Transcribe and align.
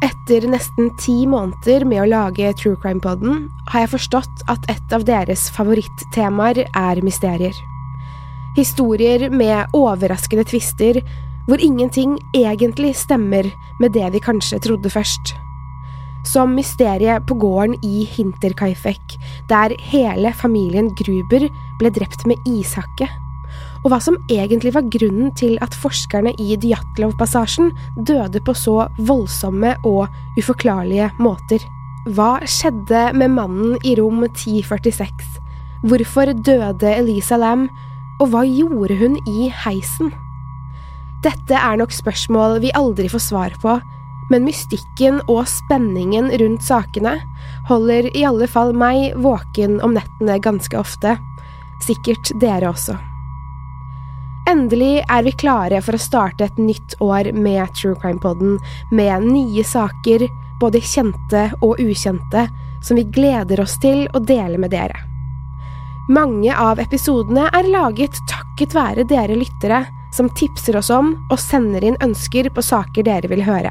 Etter 0.00 0.46
nesten 0.48 0.88
ti 0.96 1.26
måneder 1.28 1.84
med 1.84 2.00
å 2.00 2.08
lage 2.08 2.52
True 2.56 2.78
Crime-poden 2.80 3.50
har 3.68 3.84
jeg 3.84 3.92
forstått 3.98 4.44
at 4.48 4.64
et 4.72 4.94
av 4.96 5.04
deres 5.04 5.50
favorittemaer 5.52 6.62
er 6.64 7.02
mysterier. 7.04 7.56
Historier 8.56 9.28
med 9.28 9.76
overraskende 9.76 10.46
twister 10.48 11.02
hvor 11.44 11.60
ingenting 11.60 12.16
egentlig 12.32 12.94
stemmer 12.96 13.50
med 13.80 13.92
det 13.92 14.08
vi 14.16 14.24
kanskje 14.24 14.62
trodde 14.64 14.92
først. 14.92 15.34
Som 16.24 16.56
mysteriet 16.56 17.26
på 17.28 17.36
gården 17.40 17.76
i 17.84 18.06
Hinterkaifek, 18.08 19.18
der 19.52 19.76
hele 19.92 20.32
familien 20.36 20.90
Gruber 20.96 21.44
ble 21.80 21.92
drept 21.92 22.24
med 22.28 22.40
ishakke. 22.48 23.08
Og 23.80 23.92
hva 23.92 24.00
som 24.02 24.18
egentlig 24.28 24.74
var 24.74 24.88
grunnen 24.92 25.30
til 25.38 25.56
at 25.64 25.76
forskerne 25.76 26.34
i 26.36 26.56
Djatlov-passasjen 26.60 27.70
døde 27.96 28.42
på 28.44 28.54
så 28.56 28.84
voldsomme 28.98 29.72
og 29.88 30.10
uforklarlige 30.40 31.08
måter. 31.20 31.64
Hva 32.12 32.38
skjedde 32.48 33.10
med 33.16 33.32
mannen 33.36 33.78
i 33.84 33.94
rom 33.96 34.22
1046? 34.26 35.38
Hvorfor 35.88 36.32
døde 36.44 36.92
Elisa 36.92 37.38
Lam, 37.40 37.68
og 38.20 38.34
hva 38.34 38.44
gjorde 38.44 38.98
hun 39.00 39.16
i 39.28 39.48
heisen? 39.64 40.12
Dette 41.24 41.56
er 41.56 41.80
nok 41.80 41.92
spørsmål 41.92 42.60
vi 42.60 42.72
aldri 42.76 43.08
får 43.12 43.24
svar 43.30 43.56
på, 43.60 43.78
men 44.30 44.46
mystikken 44.46 45.20
og 45.26 45.42
spenningen 45.50 46.30
rundt 46.40 46.64
sakene 46.64 47.16
holder 47.68 48.08
i 48.14 48.24
alle 48.28 48.48
fall 48.48 48.72
meg 48.76 49.16
våken 49.20 49.80
om 49.84 49.96
nettene 49.96 50.38
ganske 50.40 50.78
ofte. 50.80 51.16
Sikkert 51.84 52.32
dere 52.40 52.70
også. 52.70 53.00
Endelig 54.48 55.02
er 55.04 55.22
vi 55.22 55.32
klare 55.36 55.82
for 55.84 55.94
å 55.96 56.00
starte 56.00 56.46
et 56.48 56.58
nytt 56.58 56.96
år 57.04 57.32
med 57.36 57.74
True 57.76 57.98
Crime-poden, 58.00 58.56
med 58.90 59.26
nye 59.28 59.64
saker, 59.64 60.26
både 60.60 60.80
kjente 60.80 61.44
og 61.60 61.80
ukjente, 61.80 62.46
som 62.82 62.96
vi 62.96 63.04
gleder 63.04 63.60
oss 63.60 63.76
til 63.82 64.06
å 64.14 64.22
dele 64.24 64.58
med 64.58 64.72
dere. 64.72 64.96
Mange 66.10 66.54
av 66.56 66.80
episodene 66.82 67.46
er 67.54 67.68
laget 67.70 68.16
takket 68.30 68.74
være 68.74 69.04
dere 69.06 69.36
lyttere, 69.38 69.84
som 70.16 70.30
tipser 70.34 70.80
oss 70.80 70.90
om 70.90 71.12
og 71.30 71.38
sender 71.38 71.84
inn 71.86 72.00
ønsker 72.02 72.48
på 72.50 72.64
saker 72.66 73.06
dere 73.06 73.30
vil 73.30 73.44
høre. 73.46 73.70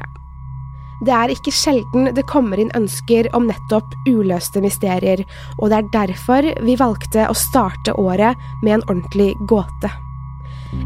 Det 1.04 1.12
er 1.16 1.32
ikke 1.32 1.52
sjelden 1.52 2.10
det 2.16 2.26
kommer 2.28 2.60
inn 2.60 2.72
ønsker 2.76 3.28
om 3.36 3.46
nettopp 3.48 3.92
uløste 4.08 4.60
mysterier, 4.64 5.24
og 5.58 5.72
det 5.72 5.80
er 5.80 5.90
derfor 5.96 6.48
vi 6.64 6.76
valgte 6.80 7.24
å 7.28 7.36
starte 7.36 7.96
året 8.00 8.36
med 8.62 8.78
en 8.78 8.86
ordentlig 8.86 9.32
gåte. 9.48 9.92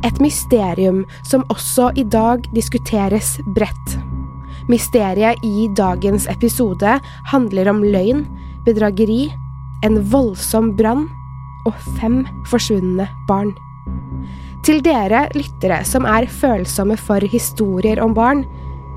Et 0.05 0.21
mysterium 0.23 1.05
som 1.27 1.45
også 1.53 1.91
i 2.01 2.05
dag 2.09 2.47
diskuteres 2.57 3.37
bredt. 3.57 3.99
Mysteriet 4.71 5.43
i 5.45 5.69
dagens 5.77 6.29
episode 6.33 6.97
handler 7.29 7.69
om 7.69 7.83
løgn, 7.85 8.25
bedrageri, 8.65 9.29
en 9.85 10.01
voldsom 10.09 10.73
brann 10.79 11.05
og 11.69 11.77
fem 12.01 12.23
forsvunne 12.49 13.07
barn. 13.29 13.53
Til 14.65 14.81
dere 14.85 15.27
lyttere 15.37 15.83
som 15.85 16.09
er 16.09 16.25
følsomme 16.33 16.97
for 16.97 17.21
historier 17.29 18.01
om 18.01 18.17
barn, 18.17 18.45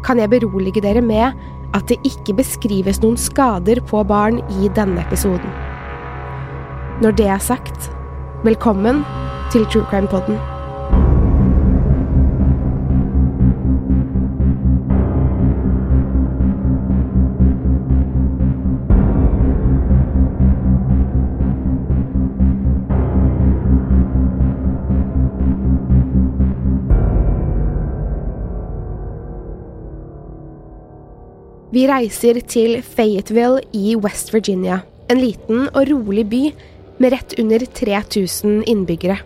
kan 0.08 0.22
jeg 0.22 0.32
berolige 0.32 0.84
dere 0.84 1.04
med 1.04 1.36
at 1.76 1.88
det 1.92 2.00
ikke 2.08 2.38
beskrives 2.40 3.02
noen 3.04 3.20
skader 3.20 3.82
på 3.90 4.04
barn 4.08 4.40
i 4.62 4.72
denne 4.78 5.04
episoden. 5.04 5.52
Når 7.04 7.18
det 7.20 7.28
er 7.28 7.44
sagt, 7.44 7.92
velkommen 8.48 9.04
til 9.52 9.68
True 9.68 9.86
Crime 9.92 10.08
Podden. 10.08 10.40
Vi 31.68 31.82
reiser 31.84 32.38
til 32.48 32.78
Fayetteville 32.80 33.60
i 33.76 33.98
West 34.00 34.30
Virginia, 34.32 34.86
en 35.12 35.20
liten 35.20 35.66
og 35.74 35.90
rolig 35.90 36.24
by 36.32 36.40
med 37.04 37.12
rett 37.12 37.36
under 37.42 37.60
3000 37.60 38.62
innbyggere. 38.72 39.18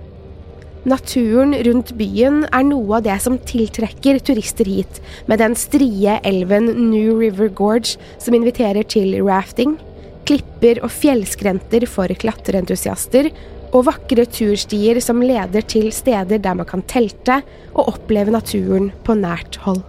Naturen 0.90 1.54
rundt 1.68 1.92
byen 2.00 2.40
er 2.50 2.66
noe 2.66 2.98
av 2.98 3.06
det 3.06 3.20
som 3.22 3.38
tiltrekker 3.38 4.18
turister 4.26 4.66
hit, 4.66 4.98
med 5.30 5.38
den 5.44 5.54
strie 5.54 6.18
elven 6.26 6.72
New 6.90 7.22
River 7.22 7.54
Gorge 7.54 8.02
som 8.18 8.34
inviterer 8.34 8.90
til 8.90 9.14
rafting, 9.22 9.78
klipper 10.26 10.82
og 10.82 10.90
fjellskrenter 10.98 11.86
for 11.86 12.10
klatreentusiaster, 12.10 13.30
og 13.70 13.86
vakre 13.86 14.26
turstier 14.26 14.98
som 14.98 15.22
leder 15.22 15.62
til 15.62 15.92
steder 15.94 16.42
der 16.42 16.58
man 16.58 16.66
kan 16.66 16.82
telte 16.90 17.44
og 17.76 17.94
oppleve 17.94 18.34
naturen 18.34 18.90
på 19.06 19.14
nært 19.22 19.62
hold. 19.62 19.86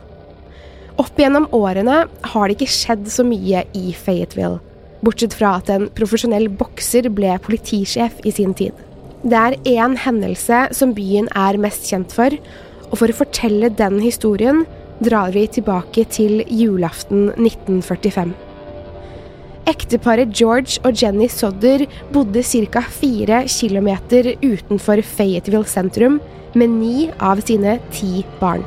Opp 1.01 1.17
gjennom 1.17 1.49
årene 1.57 2.05
har 2.35 2.49
det 2.49 2.59
ikke 2.59 2.73
skjedd 2.75 3.09
så 3.11 3.25
mye 3.25 3.65
i 3.77 3.93
Fayetteville, 3.97 4.61
bortsett 5.05 5.35
fra 5.37 5.57
at 5.61 5.71
en 5.73 5.89
profesjonell 5.97 6.51
bokser 6.53 7.09
ble 7.15 7.39
politisjef 7.45 8.21
i 8.29 8.33
sin 8.35 8.53
tid. 8.59 8.77
Det 9.23 9.39
er 9.39 9.57
én 9.71 9.97
hendelse 10.03 10.67
som 10.77 10.93
byen 10.97 11.31
er 11.39 11.59
mest 11.63 11.89
kjent 11.89 12.13
for, 12.13 12.35
og 12.91 12.99
for 13.01 13.09
å 13.09 13.19
fortelle 13.23 13.71
den 13.79 14.01
historien 14.03 14.65
drar 15.03 15.33
vi 15.35 15.47
tilbake 15.49 16.05
til 16.13 16.43
julaften 16.51 17.31
1945. 17.39 18.35
Ekteparet 19.71 20.35
George 20.35 20.83
og 20.83 20.99
Jenny 20.99 21.29
Sodder 21.31 21.87
bodde 22.13 22.43
ca. 22.43 22.83
fire 22.83 23.45
kilometer 23.47 24.35
utenfor 24.43 25.03
Fayetteville 25.07 25.71
sentrum 25.71 26.21
med 26.55 26.69
ni 26.69 27.11
av 27.21 27.41
sine 27.41 27.79
ti 27.95 28.27
barn. 28.41 28.67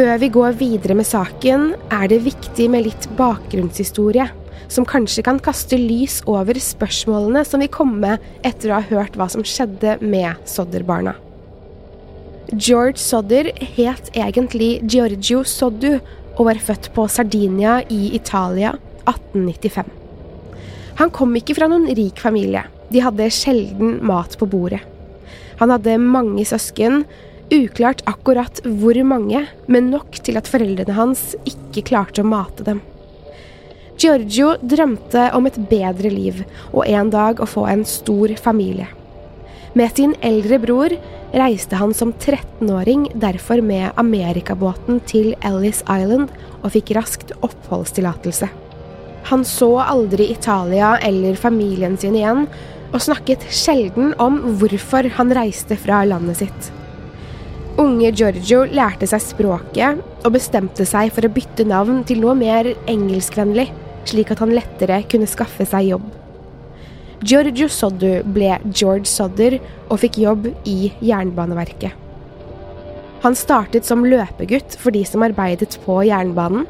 Før 0.00 0.16
vi 0.16 0.30
går 0.32 0.54
videre 0.56 0.94
med 0.96 1.04
saken, 1.04 1.74
er 1.92 2.06
det 2.08 2.22
viktig 2.24 2.70
med 2.72 2.86
litt 2.86 3.04
bakgrunnshistorie, 3.18 4.24
som 4.72 4.86
kanskje 4.88 5.26
kan 5.26 5.36
kaste 5.44 5.76
lys 5.76 6.22
over 6.30 6.56
spørsmålene 6.56 7.42
som 7.44 7.60
vil 7.60 7.68
komme 7.74 8.14
etter 8.40 8.70
å 8.70 8.78
ha 8.78 8.86
hørt 8.88 9.18
hva 9.20 9.26
som 9.28 9.44
skjedde 9.44 9.98
med 10.00 10.40
Sodder-barna. 10.48 11.12
George 12.54 12.96
Sodder 12.96 13.52
het 13.76 14.08
egentlig 14.16 14.72
Giorgio 14.88 15.44
Soddu 15.44 15.98
og 15.98 16.44
var 16.48 16.64
født 16.70 16.94
på 16.96 17.04
Sardinia 17.04 17.82
i 17.92 18.14
Italia 18.16 18.72
1895. 19.04 19.96
Han 21.02 21.12
kom 21.12 21.36
ikke 21.36 21.60
fra 21.60 21.68
noen 21.68 21.90
rik 21.92 22.24
familie. 22.24 22.64
De 22.88 23.04
hadde 23.04 23.28
sjelden 23.36 23.98
mat 24.00 24.40
på 24.40 24.48
bordet. 24.48 24.80
Han 25.60 25.76
hadde 25.76 26.00
mange 26.00 26.48
søsken, 26.48 27.04
uklart 27.50 28.04
akkurat 28.08 28.62
hvor 28.64 28.96
mange, 29.06 29.44
men 29.66 29.90
nok 29.90 30.20
til 30.24 30.38
at 30.40 30.48
foreldrene 30.50 30.96
hans 30.96 31.34
ikke 31.48 31.84
klarte 31.90 32.24
å 32.24 32.30
mate 32.30 32.66
dem. 32.66 32.80
Giorgio 34.00 34.54
drømte 34.64 35.26
om 35.36 35.44
et 35.50 35.58
bedre 35.68 36.08
liv 36.08 36.40
og 36.70 36.86
en 36.88 37.10
dag 37.12 37.42
å 37.42 37.48
få 37.48 37.66
en 37.68 37.84
stor 37.84 38.32
familie. 38.40 38.88
Med 39.76 39.92
sin 39.94 40.14
eldre 40.26 40.56
bror 40.62 40.94
reiste 41.36 41.78
han 41.78 41.92
som 41.94 42.14
13-åring 42.16 43.10
derfor 43.22 43.60
med 43.62 43.92
amerikabåten 44.00 44.98
til 45.06 45.34
Ellis 45.46 45.84
Island 45.84 46.32
og 46.62 46.72
fikk 46.74 46.94
raskt 46.96 47.34
oppholdstillatelse. 47.44 48.48
Han 49.30 49.44
så 49.44 49.70
aldri 49.84 50.30
Italia 50.32 50.96
eller 51.04 51.36
familien 51.38 51.98
sin 52.00 52.16
igjen, 52.16 52.46
og 52.90 53.04
snakket 53.04 53.44
sjelden 53.54 54.14
om 54.18 54.40
hvorfor 54.58 55.06
han 55.20 55.30
reiste 55.36 55.76
fra 55.78 56.00
landet 56.08 56.40
sitt. 56.40 56.70
Unge 57.80 58.10
Giorgio 58.12 58.66
lærte 58.68 59.06
seg 59.08 59.22
språket 59.24 60.00
og 60.20 60.34
bestemte 60.34 60.84
seg 60.84 61.08
for 61.16 61.24
å 61.24 61.30
bytte 61.32 61.64
navn 61.64 62.02
til 62.04 62.18
noe 62.20 62.34
mer 62.36 62.66
engelskvennlig, 62.90 63.70
slik 64.04 64.32
at 64.34 64.42
han 64.42 64.52
lettere 64.52 64.98
kunne 65.08 65.28
skaffe 65.30 65.64
seg 65.64 65.86
jobb. 65.94 66.02
Giorgio 67.24 67.70
Soddu 67.72 68.20
ble 68.34 68.58
George 68.66 69.08
Sodder 69.08 69.56
og 69.86 69.96
fikk 70.02 70.18
jobb 70.20 70.50
i 70.68 70.90
Jernbaneverket. 71.00 71.96
Han 73.24 73.36
startet 73.36 73.88
som 73.88 74.04
løpegutt 74.04 74.76
for 74.80 74.92
de 74.92 75.00
som 75.08 75.24
arbeidet 75.24 75.78
på 75.86 75.98
jernbanen, 76.08 76.66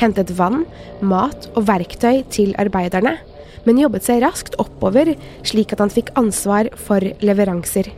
hentet 0.00 0.32
vann, 0.38 0.64
mat 1.04 1.48
og 1.52 1.66
verktøy 1.68 2.22
til 2.32 2.56
arbeiderne, 2.60 3.18
men 3.68 3.80
jobbet 3.80 4.08
seg 4.08 4.24
raskt 4.24 4.56
oppover 4.60 5.12
slik 5.44 5.76
at 5.76 5.84
han 5.84 5.92
fikk 5.92 6.12
ansvar 6.20 6.72
for 6.88 7.04
leveranser. 7.24 7.92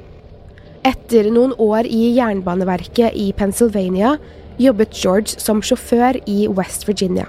Etter 0.87 1.27
noen 1.35 1.51
år 1.59 1.89
i 1.91 2.13
Jernbaneverket 2.15 3.17
i 3.19 3.33
Pennsylvania 3.35 4.13
jobbet 4.63 4.95
George 4.95 5.41
som 5.43 5.59
sjåfør 5.65 6.21
i 6.31 6.45
West 6.47 6.87
Virginia. 6.87 7.27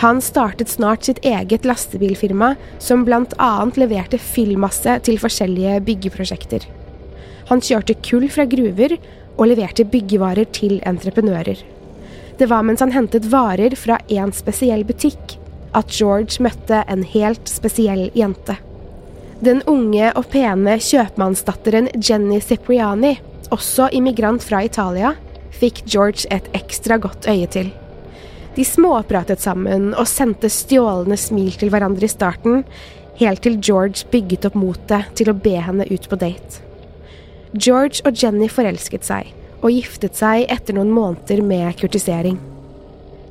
Han 0.00 0.18
startet 0.24 0.72
snart 0.72 1.04
sitt 1.06 1.20
eget 1.26 1.66
lastebilfirma, 1.68 2.54
som 2.82 3.04
bl.a. 3.06 3.50
leverte 3.78 4.18
fyllmasse 4.18 4.96
til 5.06 5.20
forskjellige 5.22 5.76
byggeprosjekter. 5.86 6.64
Han 7.50 7.62
kjørte 7.62 7.94
kull 8.06 8.26
fra 8.32 8.46
gruver 8.50 8.96
og 9.36 9.50
leverte 9.52 9.86
byggevarer 9.86 10.48
til 10.56 10.80
entreprenører. 10.88 11.60
Det 12.40 12.48
var 12.50 12.64
mens 12.66 12.82
han 12.82 12.94
hentet 12.96 13.28
varer 13.30 13.76
fra 13.78 14.00
en 14.08 14.32
spesiell 14.34 14.82
butikk 14.88 15.36
at 15.76 15.92
George 15.94 16.42
møtte 16.42 16.82
en 16.90 17.04
helt 17.06 17.46
spesiell 17.52 18.08
jente. 18.18 18.56
Den 19.40 19.62
unge 19.64 20.10
og 20.20 20.26
pene 20.34 20.74
kjøpmannsdatteren 20.84 21.86
Jenny 21.96 22.42
Cipriani, 22.44 23.14
også 23.48 23.86
immigrant 23.96 24.44
fra 24.44 24.60
Italia, 24.66 25.14
fikk 25.56 25.80
George 25.86 26.28
et 26.28 26.50
ekstra 26.58 26.98
godt 27.00 27.24
øye 27.30 27.48
til. 27.48 27.70
De 28.52 28.66
småpratet 28.68 29.40
sammen 29.40 29.94
og 29.94 30.10
sendte 30.10 30.50
stjålne 30.52 31.16
smil 31.16 31.56
til 31.56 31.72
hverandre 31.72 32.04
i 32.04 32.12
starten, 32.12 32.66
helt 33.16 33.40
til 33.40 33.56
George 33.64 34.04
bygget 34.12 34.44
opp 34.50 34.60
motet 34.60 35.08
til 35.16 35.32
å 35.32 35.38
be 35.46 35.56
henne 35.56 35.88
ut 35.88 36.08
på 36.10 36.20
date. 36.20 36.60
George 37.56 38.04
og 38.04 38.20
Jenny 38.20 38.50
forelsket 38.52 39.08
seg, 39.08 39.32
og 39.64 39.72
giftet 39.72 40.20
seg 40.20 40.52
etter 40.52 40.76
noen 40.76 40.92
måneder 40.92 41.40
med 41.40 41.80
kurtisering. 41.80 42.36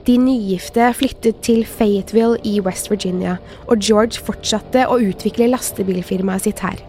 De 0.07 0.15
nygifte 0.17 0.85
flyttet 0.95 1.41
til 1.43 1.65
Fayetteville 1.67 2.39
i 2.47 2.59
West 2.63 2.87
Virginia, 2.91 3.37
og 3.67 3.83
George 3.83 4.21
fortsatte 4.23 4.85
å 4.87 4.99
utvikle 5.03 5.49
lastebilfirmaet 5.51 6.47
sitt 6.47 6.63
her. 6.63 6.79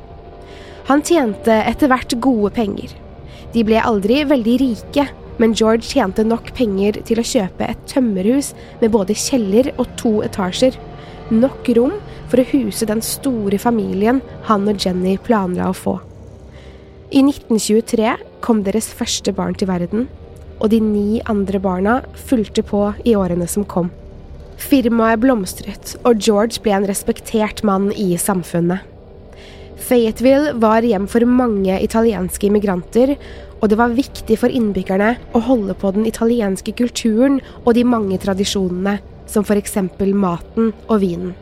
Han 0.90 1.02
tjente 1.06 1.54
etter 1.66 1.90
hvert 1.90 2.14
gode 2.22 2.52
penger. 2.54 2.94
De 3.54 3.64
ble 3.66 3.82
aldri 3.82 4.22
veldig 4.30 4.54
rike, 4.62 5.08
men 5.40 5.56
George 5.56 5.88
tjente 5.88 6.24
nok 6.26 6.52
penger 6.56 7.00
til 7.08 7.20
å 7.20 7.26
kjøpe 7.26 7.66
et 7.72 7.82
tømmerhus 7.90 8.52
med 8.82 8.92
både 8.94 9.16
kjeller 9.18 9.72
og 9.76 9.88
to 10.00 10.18
etasjer. 10.26 10.76
Nok 11.30 11.70
rom 11.78 11.96
for 12.30 12.42
å 12.42 12.48
huse 12.52 12.86
den 12.86 13.02
store 13.04 13.58
familien 13.58 14.20
han 14.48 14.68
og 14.70 14.82
Jenny 14.82 15.16
planla 15.22 15.70
å 15.70 15.76
få. 15.76 15.96
I 17.10 17.24
1923 17.26 18.14
kom 18.44 18.62
deres 18.66 18.90
første 18.94 19.34
barn 19.34 19.56
til 19.58 19.70
verden, 19.70 20.06
og 20.60 20.70
de 20.72 20.80
ni 20.84 21.20
andre 21.28 21.60
barna 21.62 22.00
fulgte 22.28 22.62
på 22.66 22.84
i 23.04 23.16
årene 23.16 23.48
som 23.48 23.64
kom. 23.64 23.90
Firmaet 24.60 25.22
blomstret, 25.22 25.96
og 26.04 26.20
George 26.20 26.60
ble 26.62 26.76
en 26.76 26.88
respektert 26.88 27.64
mann 27.64 27.88
i 27.96 28.12
samfunnet. 28.20 28.84
Fayetteville 29.80 30.52
var 30.60 30.84
hjem 30.84 31.06
for 31.08 31.24
mange 31.24 31.78
italienske 31.80 32.50
immigranter, 32.50 33.14
og 33.60 33.70
det 33.72 33.78
var 33.80 33.96
viktig 33.96 34.36
for 34.40 34.52
innbyggerne 34.52 35.14
å 35.36 35.40
holde 35.44 35.76
på 35.76 35.92
den 35.96 36.06
italienske 36.08 36.74
kulturen 36.76 37.40
og 37.64 37.74
de 37.76 37.84
mange 37.88 38.20
tradisjonene, 38.20 38.98
som 39.30 39.46
f.eks. 39.46 39.78
maten 40.12 40.74
og 40.88 41.00
vinen. 41.00 41.32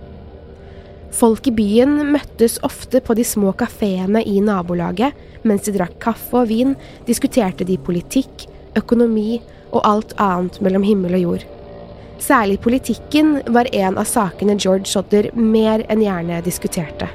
Folk 1.18 1.48
i 1.48 1.54
byen 1.56 2.12
møttes 2.12 2.58
ofte 2.66 3.00
på 3.02 3.16
de 3.18 3.24
små 3.26 3.54
kafeene 3.58 4.20
i 4.22 4.38
nabolaget. 4.44 5.16
Mens 5.46 5.64
de 5.64 5.72
drakk 5.74 5.96
kaffe 6.02 6.42
og 6.42 6.50
vin, 6.50 6.74
diskuterte 7.08 7.64
de 7.66 7.78
politikk, 7.80 8.44
økonomi 8.78 9.40
og 9.68 9.84
alt 9.84 10.14
annet 10.22 10.58
mellom 10.64 10.86
himmel 10.86 11.18
og 11.18 11.24
jord. 11.26 11.46
Særlig 12.18 12.58
politikken 12.64 13.38
var 13.54 13.68
en 13.72 13.98
av 14.00 14.08
sakene 14.10 14.56
George 14.58 14.90
Sodder 14.90 15.30
mer 15.38 15.84
enn 15.92 16.02
gjerne 16.02 16.40
diskuterte. 16.42 17.06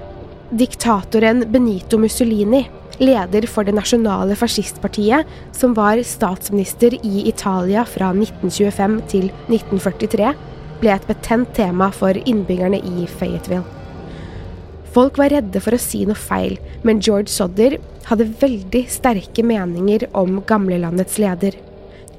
Diktatoren 0.53 1.43
Benito 1.51 1.97
Mussolini 1.99 2.63
leder 3.01 3.47
for 3.49 3.67
det 3.67 3.75
nasjonale 3.75 4.37
fascistpartiet, 4.37 5.27
som 5.51 5.75
var 5.75 5.99
statsminister 6.07 6.95
i 7.01 7.27
Italia 7.27 7.83
fra 7.89 8.13
1925 8.13 8.99
til 9.11 9.29
1943, 9.49 10.33
ble 10.83 10.93
et 10.93 11.07
betent 11.09 11.55
tema 11.57 11.89
for 11.95 12.15
innbyggerne 12.23 12.79
i 12.79 13.07
Fayetteville. 13.09 13.82
Folk 14.93 15.17
var 15.17 15.33
redde 15.33 15.57
for 15.63 15.73
å 15.73 15.81
si 15.81 16.03
noe 16.05 16.17
feil, 16.17 16.59
men 16.85 16.99
George 17.01 17.31
Sodder 17.33 17.79
hadde 18.05 18.29
veldig 18.41 18.83
sterke 18.93 19.45
meninger 19.45 20.05
om 20.17 20.37
gamlelandets 20.45 21.17
leder, 21.21 21.57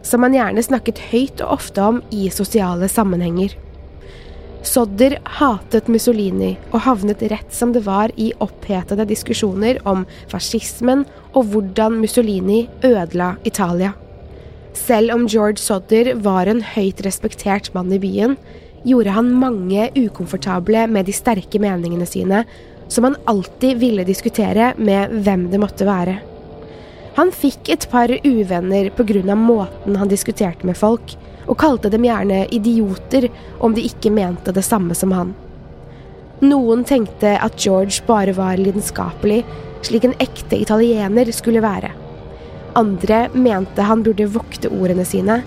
som 0.03 0.27
han 0.27 0.35
gjerne 0.35 0.65
snakket 0.65 1.03
høyt 1.13 1.45
og 1.45 1.61
ofte 1.61 1.85
om 1.85 2.01
i 2.11 2.27
sosiale 2.35 2.89
sammenhenger. 2.91 3.55
Sodder 4.65 5.19
hatet 5.39 5.91
Mussolini 5.93 6.55
og 6.73 6.81
havnet 6.87 7.23
rett 7.31 7.53
som 7.55 7.75
det 7.75 7.85
var 7.85 8.11
i 8.17 8.31
opphetede 8.43 9.05
diskusjoner 9.07 9.79
om 9.87 10.07
fascismen 10.33 11.05
og 11.35 11.53
hvordan 11.53 12.01
Mussolini 12.01 12.65
ødela 12.83 13.35
Italia. 13.45 13.93
Selv 14.75 15.15
om 15.15 15.29
George 15.31 15.61
Sodder 15.63 16.15
var 16.25 16.49
en 16.51 16.65
høyt 16.75 17.05
respektert 17.07 17.71
mann 17.77 17.93
i 17.95 18.01
byen, 18.03 18.39
gjorde 18.85 19.11
han 19.17 19.33
mange 19.33 19.89
ukomfortable 19.97 20.87
med 20.87 21.09
de 21.09 21.17
sterke 21.17 21.61
meningene 21.61 22.07
sine, 22.07 22.45
som 22.89 23.09
han 23.09 23.17
alltid 23.25 23.79
ville 23.81 24.05
diskutere 24.05 24.75
med 24.77 25.13
hvem 25.25 25.49
det 25.51 25.61
måtte 25.61 25.89
være. 25.89 26.19
Han 27.15 27.31
fikk 27.31 27.71
et 27.71 27.87
par 27.91 28.11
uvenner 28.25 28.91
pga. 28.91 29.35
måten 29.35 29.97
han 29.97 30.09
diskuterte 30.09 30.67
med 30.67 30.77
folk, 30.77 31.17
og 31.47 31.59
kalte 31.59 31.91
dem 31.91 32.05
gjerne 32.05 32.47
idioter 32.51 33.29
om 33.61 33.75
de 33.75 33.85
ikke 33.85 34.11
mente 34.11 34.53
det 34.53 34.65
samme 34.65 34.95
som 34.95 35.13
han. 35.13 35.35
Noen 36.43 36.85
tenkte 36.85 37.39
at 37.41 37.57
George 37.57 38.03
bare 38.07 38.33
var 38.35 38.57
lidenskapelig, 38.57 39.45
slik 39.83 40.05
en 40.05 40.17
ekte 40.19 40.57
italiener 40.57 41.31
skulle 41.33 41.63
være. 41.63 41.93
Andre 42.75 43.29
mente 43.35 43.83
han 43.83 44.03
burde 44.03 44.27
vokte 44.27 44.69
ordene 44.69 45.05
sine, 45.07 45.43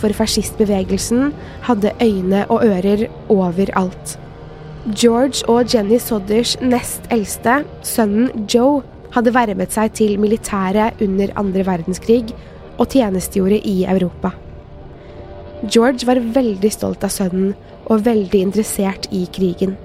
for 0.00 0.14
fascistbevegelsen 0.16 1.32
hadde 1.68 1.94
øyne 2.02 2.44
og 2.50 2.64
ører 2.66 3.06
overalt. 3.32 4.18
George 4.92 5.46
og 5.48 5.74
Jenny 5.74 5.98
Sodders 5.98 6.56
nest 6.60 7.06
eldste, 7.10 7.62
sønnen 7.82 8.46
Joe, 8.54 8.82
hadde 9.14 9.32
vervet 9.34 9.72
seg 9.72 9.94
til 9.96 10.18
militæret 10.20 11.00
under 11.02 11.30
andre 11.40 11.64
verdenskrig 11.66 12.34
og 12.78 12.90
tjenestegjorde 12.90 13.62
i 13.64 13.84
Europa. 13.88 14.34
George 15.64 16.04
var 16.04 16.20
veldig 16.34 16.70
stolt 16.74 17.04
av 17.06 17.14
sønnen 17.14 17.54
og 17.88 18.04
veldig 18.04 18.40
interessert 18.50 19.08
i 19.14 19.24
krigen. 19.32 19.78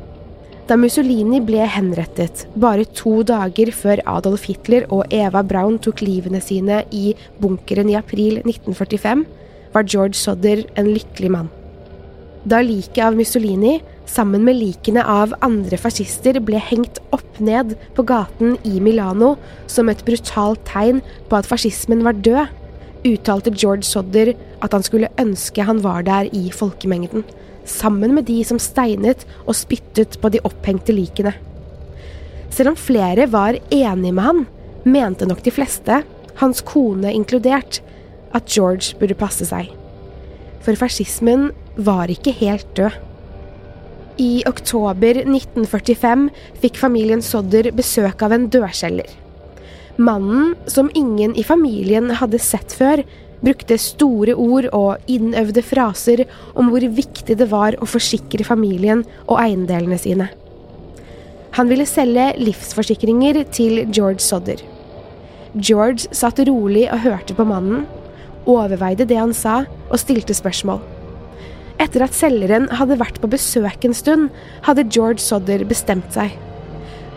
Da 0.70 0.76
Mussolini 0.78 1.40
ble 1.42 1.64
henrettet, 1.66 2.44
bare 2.54 2.84
to 2.94 3.22
dager 3.26 3.72
før 3.74 4.04
Adolf 4.06 4.44
Hitler 4.46 4.84
og 4.94 5.08
Eva 5.14 5.42
Braun 5.42 5.80
tok 5.82 6.04
livene 6.06 6.42
sine 6.46 6.84
i 6.94 7.16
bunkeren 7.42 7.90
i 7.90 7.98
april 7.98 8.42
1945, 8.44 9.24
var 9.74 9.88
George 9.88 10.18
Sodder 10.18 10.66
en 10.80 10.92
lykkelig 10.94 11.32
mann. 11.34 11.50
Da 12.48 12.62
liket 12.64 13.02
av 13.04 13.18
Mussolini, 13.18 13.80
sammen 14.10 14.46
med 14.48 14.58
likene 14.58 15.04
av 15.04 15.34
andre 15.46 15.78
fascister, 15.78 16.40
ble 16.42 16.62
hengt 16.70 17.02
opp 17.16 17.42
ned 17.44 17.76
på 17.98 18.06
gaten 18.08 18.56
i 18.66 18.80
Milano 18.82 19.36
som 19.68 19.92
et 19.92 20.06
brutalt 20.08 20.64
tegn 20.70 21.04
på 21.30 21.40
at 21.40 21.50
fascismen 21.50 22.06
var 22.08 22.18
død, 22.18 22.48
uttalte 23.08 23.54
George 23.56 23.88
Sodder 23.88 24.34
at 24.64 24.74
han 24.76 24.84
skulle 24.84 25.12
ønske 25.22 25.64
han 25.64 25.84
var 25.84 26.04
der 26.08 26.32
i 26.36 26.50
folkemengden, 26.52 27.24
sammen 27.70 28.16
med 28.16 28.28
de 28.28 28.40
som 28.48 28.60
steinet 28.60 29.26
og 29.46 29.56
spyttet 29.56 30.18
på 30.20 30.32
de 30.32 30.42
opphengte 30.48 30.96
likene. 30.96 31.36
Selv 32.50 32.74
om 32.74 32.80
flere 32.80 33.28
var 33.32 33.60
enige 33.70 34.16
med 34.16 34.26
han, 34.26 34.42
mente 34.88 35.28
nok 35.28 35.44
de 35.46 35.54
fleste, 35.54 36.02
hans 36.40 36.64
kone 36.66 37.12
inkludert, 37.14 37.82
at 38.36 38.50
George 38.50 38.96
burde 39.00 39.18
passe 39.18 39.48
seg. 39.50 39.72
For 40.66 40.78
fascismen 40.80 41.50
var 41.80 42.12
ikke 42.12 42.36
helt 42.42 42.68
død. 42.78 42.98
I 44.20 44.44
oktober 44.50 45.22
1945 45.22 46.28
fikk 46.60 46.78
familien 46.82 47.24
Sodder 47.24 47.72
besøk 47.72 48.20
av 48.26 48.36
en 48.36 48.50
dørselger. 48.52 49.08
Mannen, 50.00 50.56
som 50.68 50.92
ingen 50.96 51.36
i 51.40 51.44
familien 51.44 52.12
hadde 52.20 52.40
sett 52.44 52.76
før, 52.76 53.04
brukte 53.40 53.78
store 53.80 54.36
ord 54.36 54.68
og 54.76 55.12
innøvde 55.12 55.64
fraser 55.64 56.26
om 56.60 56.72
hvor 56.72 56.84
viktig 56.84 57.38
det 57.40 57.48
var 57.52 57.78
å 57.80 57.88
forsikre 57.88 58.48
familien 58.48 59.06
og 59.26 59.38
eiendelene 59.40 60.00
sine. 60.00 60.28
Han 61.56 61.72
ville 61.72 61.88
selge 61.90 62.34
livsforsikringer 62.40 63.42
til 63.56 63.86
George 63.88 64.22
Sodder. 64.24 64.60
George 65.56 66.12
satt 66.16 66.44
rolig 66.48 66.86
og 66.92 67.02
hørte 67.08 67.36
på 67.36 67.48
mannen, 67.48 67.88
overveide 68.50 69.08
det 69.10 69.20
han 69.20 69.36
sa 69.36 69.62
og 69.90 70.02
stilte 70.02 70.36
spørsmål. 70.38 70.82
Etter 71.80 72.04
at 72.04 72.16
selgeren 72.16 72.68
hadde 72.76 73.00
vært 73.00 73.22
på 73.24 73.30
besøk 73.32 73.86
en 73.88 73.96
stund, 73.96 74.30
hadde 74.66 74.88
George 74.92 75.24
Sodder 75.24 75.64
bestemt 75.68 76.12
seg. 76.16 76.34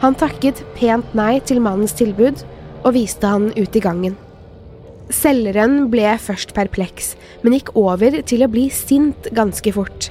Han 0.03 0.17
takket 0.19 0.62
pent 0.77 1.15
nei 1.19 1.41
til 1.47 1.62
mannens 1.62 1.95
tilbud 1.99 2.45
og 2.83 2.95
viste 2.97 3.27
han 3.27 3.51
ut 3.57 3.79
i 3.79 3.83
gangen. 3.83 4.17
Selgeren 5.12 5.91
ble 5.93 6.15
først 6.23 6.55
perpleks, 6.57 7.12
men 7.43 7.57
gikk 7.57 7.73
over 7.79 8.23
til 8.27 8.45
å 8.45 8.51
bli 8.51 8.69
sint 8.73 9.29
ganske 9.35 9.75
fort. 9.75 10.11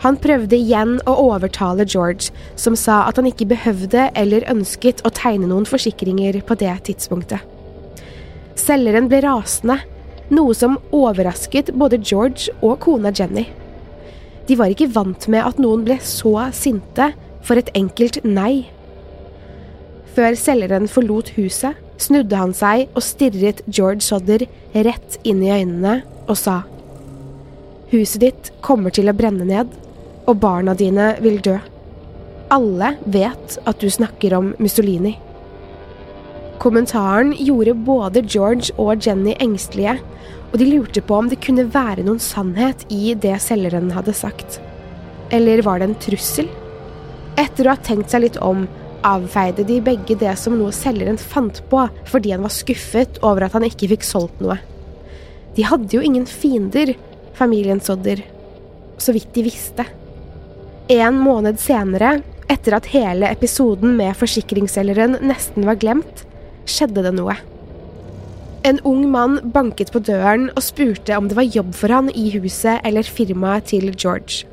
Han 0.00 0.16
prøvde 0.20 0.56
igjen 0.56 0.96
å 1.08 1.14
overtale 1.26 1.84
George, 1.84 2.30
som 2.56 2.76
sa 2.78 3.02
at 3.08 3.20
han 3.20 3.28
ikke 3.28 3.48
behøvde 3.50 4.08
eller 4.16 4.46
ønsket 4.50 5.02
å 5.04 5.12
tegne 5.12 5.50
noen 5.50 5.68
forsikringer 5.68 6.40
på 6.48 6.56
det 6.60 6.72
tidspunktet. 6.88 7.44
Selgeren 8.60 9.08
ble 9.10 9.22
rasende, 9.24 9.78
noe 10.34 10.54
som 10.56 10.78
overrasket 10.94 11.72
både 11.78 12.00
George 12.02 12.52
og 12.62 12.78
kona 12.84 13.12
Jenny. 13.14 13.46
De 14.48 14.56
var 14.58 14.72
ikke 14.72 14.90
vant 14.94 15.28
med 15.30 15.44
at 15.46 15.60
noen 15.62 15.84
ble 15.86 15.98
så 16.02 16.48
sinte 16.56 17.12
for 17.46 17.60
et 17.60 17.70
enkelt 17.78 18.20
nei. 18.26 18.66
Før 20.16 20.34
selgeren 20.38 20.88
forlot 20.90 21.34
huset, 21.36 21.78
snudde 22.00 22.38
han 22.38 22.54
seg 22.56 22.88
og 22.96 23.04
stirret 23.04 23.62
George 23.68 24.02
Sodder 24.02 24.46
rett 24.74 25.18
inn 25.22 25.42
i 25.44 25.52
øynene 25.52 26.00
og 26.26 26.38
sa 26.40 26.62
Huset 27.90 28.22
ditt 28.22 28.50
kommer 28.62 28.94
til 28.94 29.10
å 29.10 29.14
brenne 29.18 29.42
ned, 29.42 29.70
og 30.30 30.36
barna 30.38 30.76
dine 30.78 31.08
vil 31.18 31.40
dø. 31.42 31.56
Alle 32.54 32.92
vet 33.02 33.56
at 33.66 33.82
du 33.82 33.90
snakker 33.90 34.36
om 34.36 34.52
Mussolini. 34.62 35.16
Kommentaren 36.60 37.32
gjorde 37.38 37.72
både 37.72 38.20
George 38.28 38.74
og 38.76 39.00
Jenny 39.06 39.32
engstelige, 39.40 39.94
og 40.50 40.58
de 40.60 40.66
lurte 40.68 41.00
på 41.00 41.16
om 41.16 41.30
det 41.30 41.38
kunne 41.40 41.64
være 41.72 42.04
noen 42.04 42.20
sannhet 42.20 42.84
i 42.92 43.14
det 43.16 43.38
selgeren 43.40 43.88
hadde 43.96 44.12
sagt. 44.16 44.58
Eller 45.32 45.62
var 45.64 45.80
det 45.80 45.88
en 45.88 45.96
trussel? 46.04 46.50
Etter 47.40 47.64
å 47.64 47.72
ha 47.72 47.80
tenkt 47.80 48.12
seg 48.12 48.26
litt 48.26 48.36
om, 48.44 48.66
avfeide 49.08 49.64
de 49.64 49.78
begge 49.80 50.18
det 50.20 50.34
som 50.36 50.58
noe 50.60 50.74
selgeren 50.76 51.16
fant 51.16 51.62
på 51.70 51.86
fordi 52.10 52.34
han 52.34 52.44
var 52.44 52.52
skuffet 52.52 53.22
over 53.24 53.46
at 53.46 53.56
han 53.56 53.64
ikke 53.64 53.88
fikk 53.94 54.04
solgt 54.04 54.44
noe. 54.44 54.58
De 55.56 55.64
hadde 55.64 55.96
jo 55.96 56.04
ingen 56.04 56.28
fiender, 56.28 56.92
familien 57.40 57.80
Sodder, 57.80 58.20
så 59.00 59.16
vidt 59.16 59.32
de 59.32 59.48
visste. 59.48 59.88
En 60.92 61.16
måned 61.24 61.56
senere, 61.62 62.18
etter 62.52 62.76
at 62.76 62.90
hele 62.92 63.30
episoden 63.32 63.94
med 63.96 64.12
forsikringsselgeren 64.18 65.22
nesten 65.24 65.64
var 65.64 65.80
glemt, 65.80 66.26
skjedde 66.70 67.04
det 67.06 67.14
noe. 67.16 67.34
En 68.66 68.80
ung 68.84 69.06
mann 69.08 69.38
banket 69.54 69.88
på 69.92 70.02
døren 70.04 70.50
og 70.52 70.64
spurte 70.64 71.16
om 71.16 71.30
det 71.30 71.36
var 71.38 71.48
jobb 71.48 71.72
for 71.76 71.92
han 71.94 72.10
i 72.12 72.26
huset 72.34 72.84
eller 72.84 73.08
firmaet 73.08 73.70
til 73.72 73.88
George. 73.94 74.44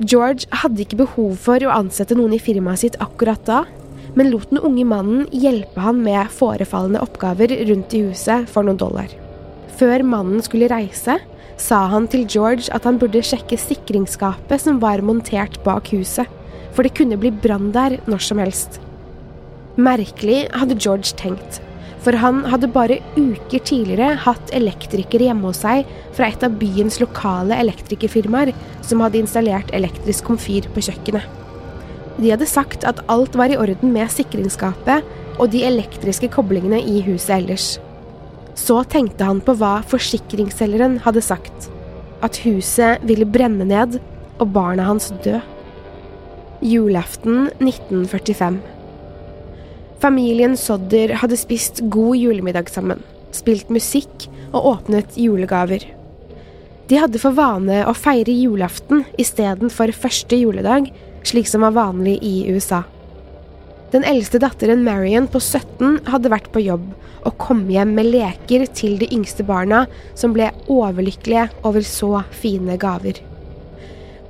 George 0.00 0.48
hadde 0.62 0.80
ikke 0.82 1.02
behov 1.04 1.36
for 1.44 1.62
å 1.62 1.74
ansette 1.74 2.16
noen 2.16 2.34
i 2.34 2.40
firmaet 2.42 2.82
sitt 2.82 2.96
akkurat 3.04 3.44
da, 3.46 3.60
men 4.16 4.30
lot 4.32 4.48
den 4.50 4.62
unge 4.64 4.86
mannen 4.88 5.26
hjelpe 5.34 5.82
han 5.84 6.00
med 6.06 6.32
forefallende 6.32 7.02
oppgaver 7.04 7.52
rundt 7.68 7.94
i 7.94 8.02
huset 8.08 8.48
for 8.50 8.66
noen 8.66 8.80
dollar. 8.80 9.12
Før 9.78 10.02
mannen 10.06 10.42
skulle 10.42 10.70
reise, 10.70 11.18
sa 11.60 11.84
han 11.90 12.08
til 12.10 12.24
George 12.26 12.70
at 12.74 12.86
han 12.88 12.98
burde 12.98 13.22
sjekke 13.22 13.58
sikringsskapet 13.60 14.64
som 14.64 14.80
var 14.82 15.04
montert 15.04 15.60
bak 15.66 15.92
huset, 15.94 16.30
for 16.74 16.82
det 16.86 16.96
kunne 16.98 17.18
bli 17.20 17.30
brann 17.30 17.70
der 17.74 18.00
når 18.10 18.24
som 18.24 18.40
helst. 18.42 18.80
Merkelig 19.74 20.44
hadde 20.54 20.76
George 20.78 21.16
tenkt, 21.18 21.56
for 22.04 22.14
han 22.20 22.44
hadde 22.46 22.68
bare 22.70 23.00
uker 23.16 23.58
tidligere 23.66 24.12
hatt 24.22 24.52
elektrikere 24.54 25.26
hjemme 25.26 25.48
hos 25.48 25.64
seg 25.64 25.88
fra 26.14 26.28
et 26.30 26.44
av 26.46 26.54
byens 26.60 27.00
lokale 27.02 27.56
elektrikerfirmaer 27.58 28.52
som 28.86 29.02
hadde 29.02 29.18
installert 29.18 29.72
elektrisk 29.74 30.28
komfyr 30.28 30.68
på 30.74 30.84
kjøkkenet. 30.86 31.26
De 32.20 32.30
hadde 32.30 32.46
sagt 32.46 32.86
at 32.86 33.00
alt 33.10 33.34
var 33.34 33.50
i 33.50 33.58
orden 33.58 33.90
med 33.96 34.12
sikringsskapet 34.14 35.02
og 35.40 35.50
de 35.50 35.64
elektriske 35.66 36.30
koblingene 36.30 36.78
i 36.78 37.00
huset 37.08 37.34
ellers. 37.40 37.66
Så 38.54 38.78
tenkte 38.86 39.26
han 39.26 39.40
på 39.42 39.56
hva 39.58 39.80
forsikringsselgeren 39.90 41.00
hadde 41.02 41.24
sagt. 41.26 41.66
At 42.22 42.38
huset 42.46 43.02
ville 43.02 43.26
brenne 43.26 43.66
ned 43.66 43.98
og 44.38 44.54
barna 44.54 44.86
hans 44.86 45.10
dø. 45.26 45.40
Julaften 46.62 47.48
1945. 47.58 48.62
Familien 50.04 50.52
Sodder 50.52 51.14
hadde 51.16 51.36
spist 51.40 51.78
god 51.88 52.18
julemiddag 52.20 52.68
sammen, 52.68 52.98
spilt 53.32 53.70
musikk 53.72 54.26
og 54.50 54.66
åpnet 54.74 55.14
julegaver. 55.16 55.86
De 56.90 56.98
hadde 57.00 57.20
for 57.22 57.32
vane 57.32 57.78
å 57.88 57.94
feire 57.96 58.34
julaften 58.36 59.06
istedenfor 59.16 59.94
første 59.96 60.36
juledag, 60.36 60.90
slik 61.24 61.48
som 61.48 61.64
var 61.64 61.72
vanlig 61.78 62.18
i 62.20 62.34
USA. 62.52 62.82
Den 63.94 64.04
eldste 64.04 64.42
datteren 64.44 64.84
Marion 64.84 65.24
på 65.32 65.40
17 65.40 66.02
hadde 66.12 66.34
vært 66.34 66.52
på 66.52 66.60
jobb 66.66 66.84
og 67.24 67.38
kom 67.40 67.64
hjem 67.72 67.96
med 67.96 68.10
leker 68.12 68.66
til 68.76 68.98
de 69.00 69.08
yngste 69.08 69.48
barna, 69.48 69.86
som 70.12 70.36
ble 70.36 70.50
overlykkelige 70.68 71.46
over 71.64 71.88
så 71.88 72.18
fine 72.42 72.76
gaver. 72.76 73.22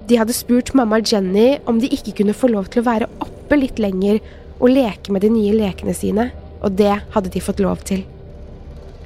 De 0.06 0.22
hadde 0.22 0.38
spurt 0.38 0.70
mamma 0.78 1.02
Jenny 1.02 1.56
om 1.66 1.82
de 1.82 1.90
ikke 1.90 2.20
kunne 2.20 2.38
få 2.38 2.54
lov 2.54 2.70
til 2.70 2.84
å 2.84 2.90
være 2.92 3.10
oppe 3.26 3.58
litt 3.58 3.82
lenger 3.82 4.22
og 4.64 4.72
leke 4.72 5.12
med 5.12 5.20
de 5.20 5.28
nye 5.28 5.52
lekene 5.52 5.92
sine, 5.96 6.30
og 6.64 6.78
det 6.78 6.96
hadde 7.12 7.32
de 7.32 7.42
fått 7.44 7.60
lov 7.60 7.84
til. 7.84 8.00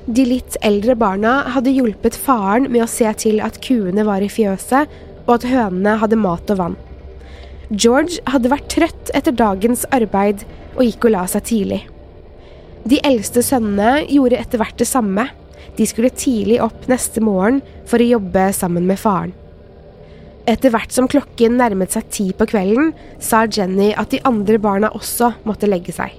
De 0.06 0.24
litt 0.24 0.54
eldre 0.64 0.94
barna 0.96 1.42
hadde 1.52 1.74
hjulpet 1.74 2.16
faren 2.16 2.70
med 2.70 2.84
å 2.84 2.88
se 2.88 3.10
til 3.18 3.42
at 3.44 3.58
kuene 3.64 4.06
var 4.06 4.22
i 4.22 4.30
fjøset, 4.30 4.86
og 5.26 5.34
at 5.34 5.48
hønene 5.50 5.98
hadde 6.00 6.20
mat 6.22 6.54
og 6.54 6.60
vann. 6.62 6.78
George 7.68 8.22
hadde 8.30 8.48
vært 8.48 8.70
trøtt 8.72 9.10
etter 9.18 9.34
dagens 9.36 9.82
arbeid 9.92 10.46
og 10.78 10.86
gikk 10.86 11.10
og 11.10 11.14
la 11.18 11.26
seg 11.28 11.44
tidlig. 11.50 11.82
De 12.88 13.02
eldste 13.04 13.42
sønnene 13.44 14.06
gjorde 14.06 14.38
etter 14.38 14.62
hvert 14.62 14.78
det 14.80 14.88
samme. 14.88 15.26
De 15.76 15.84
skulle 15.90 16.14
tidlig 16.14 16.62
opp 16.64 16.86
neste 16.88 17.20
morgen 17.20 17.60
for 17.90 18.00
å 18.00 18.10
jobbe 18.14 18.46
sammen 18.56 18.86
med 18.88 19.02
faren. 19.02 19.34
Etter 20.48 20.72
hvert 20.72 20.94
som 20.94 21.08
klokken 21.10 21.58
nærmet 21.60 21.92
seg 21.92 22.08
ti 22.14 22.30
på 22.32 22.46
kvelden, 22.48 22.94
sa 23.20 23.44
Jenny 23.44 23.90
at 23.92 24.14
de 24.14 24.22
andre 24.28 24.56
barna 24.62 24.88
også 24.96 25.34
måtte 25.48 25.68
legge 25.68 25.92
seg. 25.92 26.14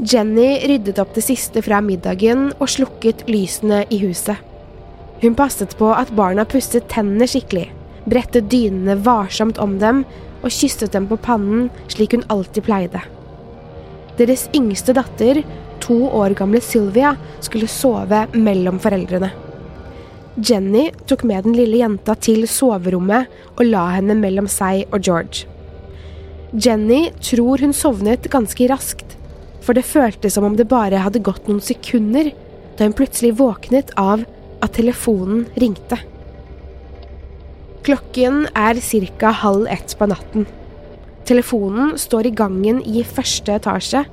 Jenny 0.00 0.62
ryddet 0.70 1.00
opp 1.02 1.12
det 1.16 1.26
siste 1.26 1.60
fra 1.66 1.82
middagen 1.84 2.52
og 2.56 2.70
slukket 2.70 3.26
lysene 3.28 3.82
i 3.90 3.98
huset. 4.04 4.38
Hun 5.20 5.34
passet 5.36 5.74
på 5.76 5.90
at 5.92 6.14
barna 6.16 6.46
pustet 6.48 6.86
tennene 6.88 7.26
skikkelig 7.28 7.66
brettet 8.10 8.48
dynene 8.50 8.96
varsomt 9.04 9.58
om 9.60 9.78
dem 9.80 10.04
og 10.40 10.52
kysset 10.54 10.92
dem 10.94 11.08
på 11.10 11.18
pannen 11.20 11.68
slik 11.92 12.16
hun 12.16 12.26
alltid 12.32 12.64
pleide. 12.66 13.02
Deres 14.18 14.48
yngste 14.56 14.94
datter, 14.96 15.42
to 15.80 15.98
år 16.12 16.34
gamle 16.36 16.60
Sylvia, 16.64 17.14
skulle 17.40 17.70
sove 17.70 18.26
mellom 18.36 18.80
foreldrene. 18.82 19.30
Jenny 20.38 20.90
tok 21.10 21.24
med 21.26 21.42
den 21.44 21.56
lille 21.58 21.80
jenta 21.80 22.14
til 22.14 22.44
soverommet 22.48 23.30
og 23.56 23.64
la 23.66 23.88
henne 23.96 24.14
mellom 24.14 24.46
seg 24.50 24.86
og 24.94 25.02
George. 25.02 25.48
Jenny 26.54 27.08
tror 27.22 27.62
hun 27.62 27.74
sovnet 27.74 28.28
ganske 28.30 28.68
raskt, 28.70 29.16
for 29.60 29.74
det 29.74 29.86
føltes 29.86 30.34
som 30.36 30.46
om 30.46 30.56
det 30.58 30.68
bare 30.70 31.02
hadde 31.02 31.22
gått 31.22 31.50
noen 31.50 31.62
sekunder 31.62 32.30
da 32.78 32.86
hun 32.86 32.94
plutselig 32.96 33.34
våknet 33.42 33.92
av 33.98 34.22
at 34.62 34.74
telefonen 34.78 35.44
ringte. 35.58 35.98
Klokken 37.82 38.46
er 38.54 38.78
ca. 39.18 39.30
halv 39.30 39.66
ett 39.66 39.96
på 39.98 40.06
natten. 40.06 40.46
Telefonen 41.26 41.96
står 41.98 42.26
i 42.26 42.34
gangen 42.34 42.82
i 42.82 43.02
første 43.02 43.54
etasje, 43.56 44.04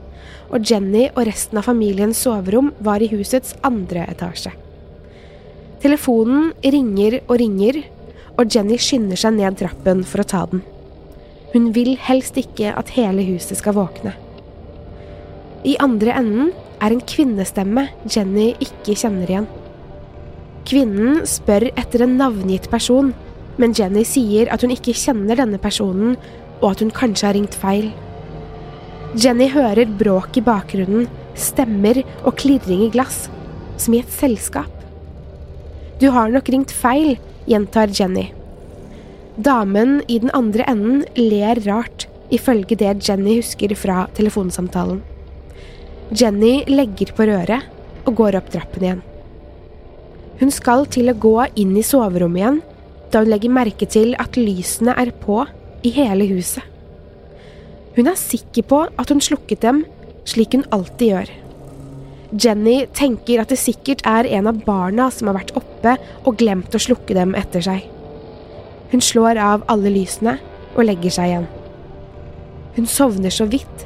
og 0.50 0.63
Jenny 0.63 1.09
og 1.09 1.25
resten 1.27 1.59
av 1.59 1.67
familiens 1.67 2.17
soverom 2.17 2.74
var 2.79 3.01
i 3.01 3.09
husets 3.12 3.53
andre 3.63 4.05
etasje. 4.07 4.53
Telefonen 5.77 6.53
ringer 6.63 7.19
og 7.27 7.36
ringer, 7.38 7.84
og 8.38 8.50
Jenny 8.53 8.79
skynder 8.81 9.19
seg 9.19 9.36
ned 9.38 9.60
trappen 9.60 10.01
for 10.05 10.24
å 10.24 10.27
ta 10.29 10.46
den. 10.50 10.63
Hun 11.53 11.69
vil 11.75 11.93
helst 12.01 12.38
ikke 12.41 12.72
at 12.77 12.96
hele 12.96 13.25
huset 13.27 13.60
skal 13.60 13.77
våkne. 13.77 14.15
I 15.67 15.75
andre 15.81 16.15
enden 16.17 16.51
er 16.81 16.93
en 16.93 17.01
kvinnestemme 17.01 17.88
Jenny 18.10 18.51
ikke 18.63 18.96
kjenner 18.98 19.29
igjen. 19.29 19.48
Kvinnen 20.67 21.22
spør 21.29 21.69
etter 21.79 22.03
en 22.03 22.17
navngitt 22.19 22.67
person, 22.72 23.13
men 23.57 23.74
Jenny 23.77 24.03
sier 24.05 24.50
at 24.53 24.65
hun 24.65 24.74
ikke 24.74 24.96
kjenner 24.98 25.39
denne 25.39 25.62
personen, 25.62 26.17
og 26.62 26.72
at 26.72 26.81
hun 26.84 26.93
kanskje 26.93 27.29
har 27.29 27.38
ringt 27.38 27.57
feil. 27.57 27.91
Jenny 29.17 29.48
hører 29.53 29.89
bråk 30.00 30.38
i 30.41 30.46
bakgrunnen, 30.46 31.05
stemmer 31.38 32.01
og 32.24 32.34
klirring 32.41 32.88
i 32.88 32.91
glass, 32.93 33.27
som 33.77 33.93
i 33.93 34.01
et 34.01 34.13
selskap. 34.13 34.76
Du 35.97 36.11
har 36.13 36.29
nok 36.29 36.49
ringt 36.53 36.69
feil, 36.69 37.15
gjentar 37.49 37.89
Jenny. 37.89 38.27
Damen 39.41 40.03
i 40.07 40.19
den 40.21 40.29
andre 40.37 40.65
enden 40.69 40.99
ler 41.17 41.57
rart, 41.65 42.05
ifølge 42.29 42.77
det 42.77 42.91
Jenny 43.07 43.39
husker 43.39 43.73
fra 43.73 44.03
telefonsamtalen. 44.13 44.99
Jenny 46.13 46.61
legger 46.69 47.09
på 47.17 47.25
røret 47.25 47.65
og 48.05 48.13
går 48.19 48.37
opp 48.37 48.51
trappen 48.53 48.85
igjen. 48.85 49.01
Hun 50.37 50.53
skal 50.53 50.85
til 50.93 51.09
å 51.09 51.17
gå 51.17 51.33
inn 51.57 51.73
i 51.79 51.85
soverommet 51.85 52.43
igjen 52.43 52.59
da 53.09 53.23
hun 53.23 53.31
legger 53.31 53.55
merke 53.55 53.87
til 53.89 54.13
at 54.21 54.37
lysene 54.37 54.93
er 55.01 55.09
på 55.23 55.39
i 55.87 55.93
hele 55.95 56.27
huset. 56.29 56.61
Hun 57.97 58.11
er 58.11 58.19
sikker 58.19 58.67
på 58.69 58.83
at 58.85 59.09
hun 59.09 59.23
slukket 59.23 59.63
dem, 59.65 59.81
slik 60.29 60.53
hun 60.53 60.67
alltid 60.75 61.09
gjør. 61.09 61.33
Jenny 62.37 62.77
tenker 62.93 63.41
at 63.41 63.49
det 63.49 63.57
sikkert 63.61 64.03
er 64.05 64.27
en 64.37 64.51
av 64.51 64.61
barna 64.67 65.07
som 65.13 65.31
har 65.31 65.39
vært 65.39 65.55
oppe 65.57 65.66
og 65.84 66.38
glemt 66.39 66.74
å 66.75 66.81
slukke 66.81 67.15
dem 67.17 67.36
etter 67.38 67.63
seg. 67.63 67.86
Hun 68.91 69.03
slår 69.03 69.39
av 69.41 69.65
alle 69.67 69.91
lysene 69.91 70.38
og 70.75 70.86
legger 70.88 71.13
seg 71.13 71.31
igjen. 71.31 71.48
Hun 72.77 72.89
sovner 72.89 73.34
så 73.34 73.48
vidt 73.50 73.86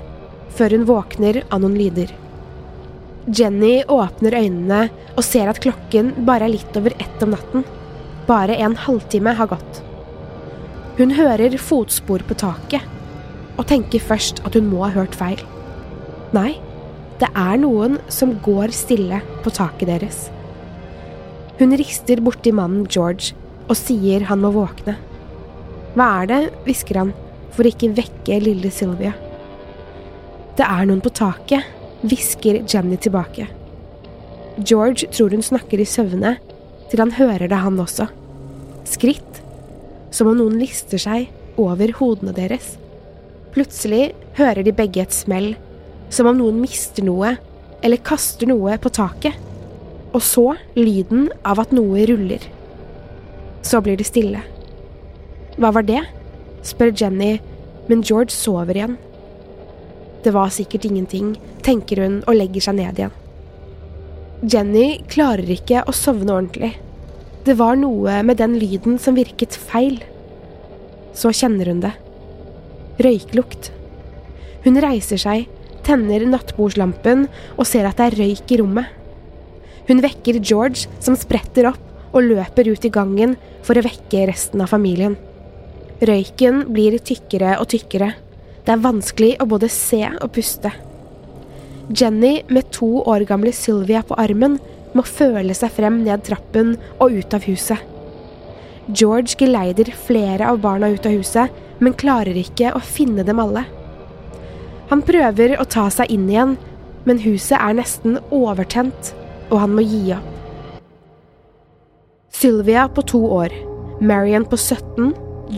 før 0.51 0.75
hun 0.75 0.87
våkner 0.89 1.43
av 1.49 1.61
noen 1.63 1.77
lyder. 1.79 2.11
Jenny 3.27 3.83
åpner 3.87 4.35
øynene 4.35 4.81
og 5.15 5.23
ser 5.25 5.49
at 5.51 5.61
klokken 5.63 6.13
bare 6.25 6.47
er 6.47 6.55
litt 6.55 6.77
over 6.77 6.95
ett 6.99 7.23
om 7.23 7.35
natten. 7.35 7.63
Bare 8.27 8.57
en 8.57 8.75
halvtime 8.75 9.35
har 9.37 9.49
gått. 9.51 9.81
Hun 10.97 11.13
hører 11.15 11.55
fotspor 11.57 12.23
på 12.27 12.37
taket, 12.37 12.83
og 13.57 13.67
tenker 13.69 14.03
først 14.03 14.41
at 14.45 14.57
hun 14.57 14.67
må 14.71 14.83
ha 14.83 14.91
hørt 14.93 15.15
feil. 15.17 15.39
Nei, 16.35 16.57
det 17.21 17.29
er 17.37 17.57
noen 17.61 17.99
som 18.11 18.35
går 18.43 18.73
stille 18.75 19.21
på 19.45 19.53
taket 19.53 19.89
deres. 19.89 20.27
Hun 21.59 21.75
rister 21.77 22.21
borti 22.23 22.53
mannen 22.55 22.87
George 22.89 23.35
og 23.67 23.77
sier 23.79 24.25
han 24.29 24.41
må 24.43 24.51
våkne. 24.55 24.97
Hva 25.95 26.07
er 26.21 26.29
det, 26.31 26.39
hvisker 26.65 27.01
han, 27.01 27.11
for 27.51 27.67
å 27.67 27.71
ikke 27.71 27.91
vekke 27.97 28.39
lille 28.43 28.71
Sylvia. 28.71 29.11
Det 30.55 30.67
er 30.67 30.87
noen 30.87 31.03
på 31.03 31.11
taket, 31.15 31.67
hvisker 32.03 32.61
Jenny 32.63 32.97
tilbake. 32.99 33.47
George 34.59 35.07
tror 35.11 35.35
hun 35.35 35.43
snakker 35.45 35.79
i 35.79 35.87
søvne, 35.87 36.37
til 36.91 36.99
han 36.99 37.13
hører 37.15 37.47
det, 37.47 37.59
han 37.59 37.79
også. 37.79 38.07
Skritt, 38.87 39.41
som 40.11 40.27
om 40.31 40.39
noen 40.39 40.57
lister 40.59 40.99
seg 40.99 41.29
over 41.59 41.93
hodene 41.99 42.33
deres. 42.35 42.75
Plutselig 43.55 44.11
hører 44.39 44.63
de 44.63 44.73
begge 44.75 45.03
et 45.03 45.15
smell, 45.15 45.53
som 46.11 46.27
om 46.27 46.39
noen 46.39 46.59
mister 46.63 47.03
noe 47.07 47.35
eller 47.81 48.03
kaster 48.03 48.49
noe 48.51 48.75
på 48.79 48.91
taket. 48.93 49.35
Og 50.11 50.23
så 50.25 50.45
lyden 50.75 51.29
av 51.47 51.61
at 51.63 51.71
noe 51.75 52.03
ruller. 52.09 52.43
Så 53.63 53.79
blir 53.83 53.99
det 53.99 54.09
stille. 54.09 54.41
Hva 55.57 55.71
var 55.75 55.85
det? 55.87 56.01
spør 56.65 56.91
Jenny, 56.93 57.39
men 57.89 58.03
George 58.05 58.33
sover 58.35 58.77
igjen. 58.77 58.97
Det 60.21 60.33
var 60.35 60.51
sikkert 60.53 60.85
ingenting, 60.85 61.33
tenker 61.65 62.03
hun 62.03 62.21
og 62.27 62.37
legger 62.37 62.67
seg 62.67 62.77
ned 62.77 62.99
igjen. 63.01 63.17
Jenny 64.41 64.85
klarer 65.09 65.49
ikke 65.53 65.83
å 65.85 65.93
sovne 65.93 66.33
ordentlig. 66.33 66.75
Det 67.45 67.55
var 67.57 67.77
noe 67.77 68.19
med 68.25 68.37
den 68.41 68.55
lyden 68.61 68.99
som 69.01 69.17
virket 69.17 69.57
feil. 69.57 69.99
Så 71.17 71.33
kjenner 71.33 71.69
hun 71.69 71.81
det. 71.83 71.93
Røyklukt. 73.01 73.71
Hun 74.65 74.77
reiser 74.81 75.21
seg, 75.21 75.47
tenner 75.85 76.25
nattbordslampen 76.29 77.25
og 77.55 77.65
ser 77.69 77.89
at 77.89 77.97
det 77.97 78.11
er 78.11 78.19
røyk 78.21 78.53
i 78.53 78.59
rommet. 78.61 79.00
Hun 79.91 79.99
vekker 79.99 80.37
George, 80.39 80.87
som 81.03 81.17
spretter 81.19 81.67
opp 81.67 82.15
og 82.15 82.23
løper 82.23 82.69
ut 82.71 82.85
i 82.87 82.91
gangen 82.93 83.33
for 83.67 83.75
å 83.75 83.83
vekke 83.83 84.23
resten 84.29 84.63
av 84.63 84.71
familien. 84.71 85.17
Røyken 85.99 86.63
blir 86.71 86.95
tykkere 87.03 87.57
og 87.59 87.67
tykkere. 87.73 88.13
Det 88.63 88.71
er 88.71 88.85
vanskelig 88.85 89.33
å 89.43 89.49
både 89.51 89.67
se 89.67 90.05
og 90.13 90.31
puste. 90.31 90.71
Jenny 91.91 92.37
med 92.47 92.71
to 92.71 93.03
år 93.03 93.27
gamle 93.27 93.51
Sylvia 93.51 93.99
på 94.07 94.15
armen 94.15 94.61
må 94.95 95.03
føle 95.03 95.51
seg 95.59 95.75
frem 95.75 95.99
ned 96.05 96.23
trappen 96.23 96.77
og 96.95 97.19
ut 97.19 97.35
av 97.35 97.43
huset. 97.51 97.83
George 98.87 99.35
geleider 99.43 99.91
flere 100.07 100.47
av 100.47 100.63
barna 100.63 100.87
ut 100.87 101.03
av 101.03 101.19
huset, 101.19 101.51
men 101.83 101.99
klarer 101.99 102.39
ikke 102.39 102.71
å 102.71 102.79
finne 102.79 103.27
dem 103.27 103.43
alle. 103.43 103.67
Han 104.87 105.03
prøver 105.03 105.59
å 105.59 105.67
ta 105.67 105.89
seg 105.91 106.15
inn 106.15 106.29
igjen, 106.31 106.55
men 107.03 107.25
huset 107.27 107.59
er 107.59 107.75
nesten 107.75 108.21
overtent, 108.31 109.17
og 109.51 109.59
han 109.61 109.75
må 109.75 109.85
gi 109.85 110.13
opp. 110.15 110.37
Sylvia 112.31 112.87
på 112.89 113.03
to 113.05 113.19
år, 113.27 113.53
Marion 114.01 114.47
på 114.49 114.57
17, 114.57 115.11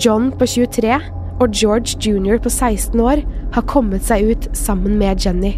John 0.04 0.32
på 0.36 0.48
23 0.50 0.98
og 1.42 1.54
George 1.54 1.96
jr. 2.02 2.40
på 2.42 2.50
16 2.50 3.00
år 3.00 3.22
har 3.54 3.70
kommet 3.70 4.04
seg 4.04 4.34
ut 4.34 4.50
sammen 4.58 4.98
med 5.00 5.22
Jenny. 5.24 5.54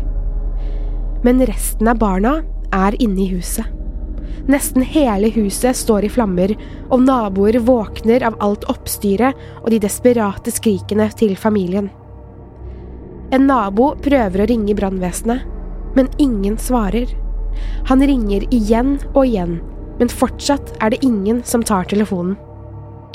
Men 1.26 1.41
resten 1.48 1.89
av 1.89 1.98
barna 2.04 2.38
er 2.76 2.98
inne 3.02 3.24
i 3.24 3.32
huset. 3.32 3.65
Nesten 4.45 4.84
hele 4.86 5.32
huset 5.34 5.78
står 5.78 6.06
i 6.06 6.12
flammer, 6.12 6.52
og 6.93 7.02
naboer 7.02 7.58
våkner 7.65 8.21
av 8.28 8.38
alt 8.45 8.67
oppstyret 8.69 9.34
og 9.63 9.71
de 9.74 9.82
desperate 9.82 10.54
skrikene 10.54 11.08
til 11.17 11.34
familien. 11.39 11.89
En 13.34 13.48
nabo 13.50 13.95
prøver 14.06 14.43
å 14.43 14.50
ringe 14.52 14.76
brannvesenet, 14.78 15.48
men 15.98 16.12
ingen 16.21 16.60
svarer. 16.62 17.10
Han 17.89 18.04
ringer 18.04 18.46
igjen 18.54 18.98
og 19.13 19.24
igjen, 19.26 19.60
men 20.00 20.12
fortsatt 20.12 20.74
er 20.84 20.91
det 20.94 21.04
ingen 21.06 21.44
som 21.48 21.63
tar 21.63 21.88
telefonen. 21.91 22.36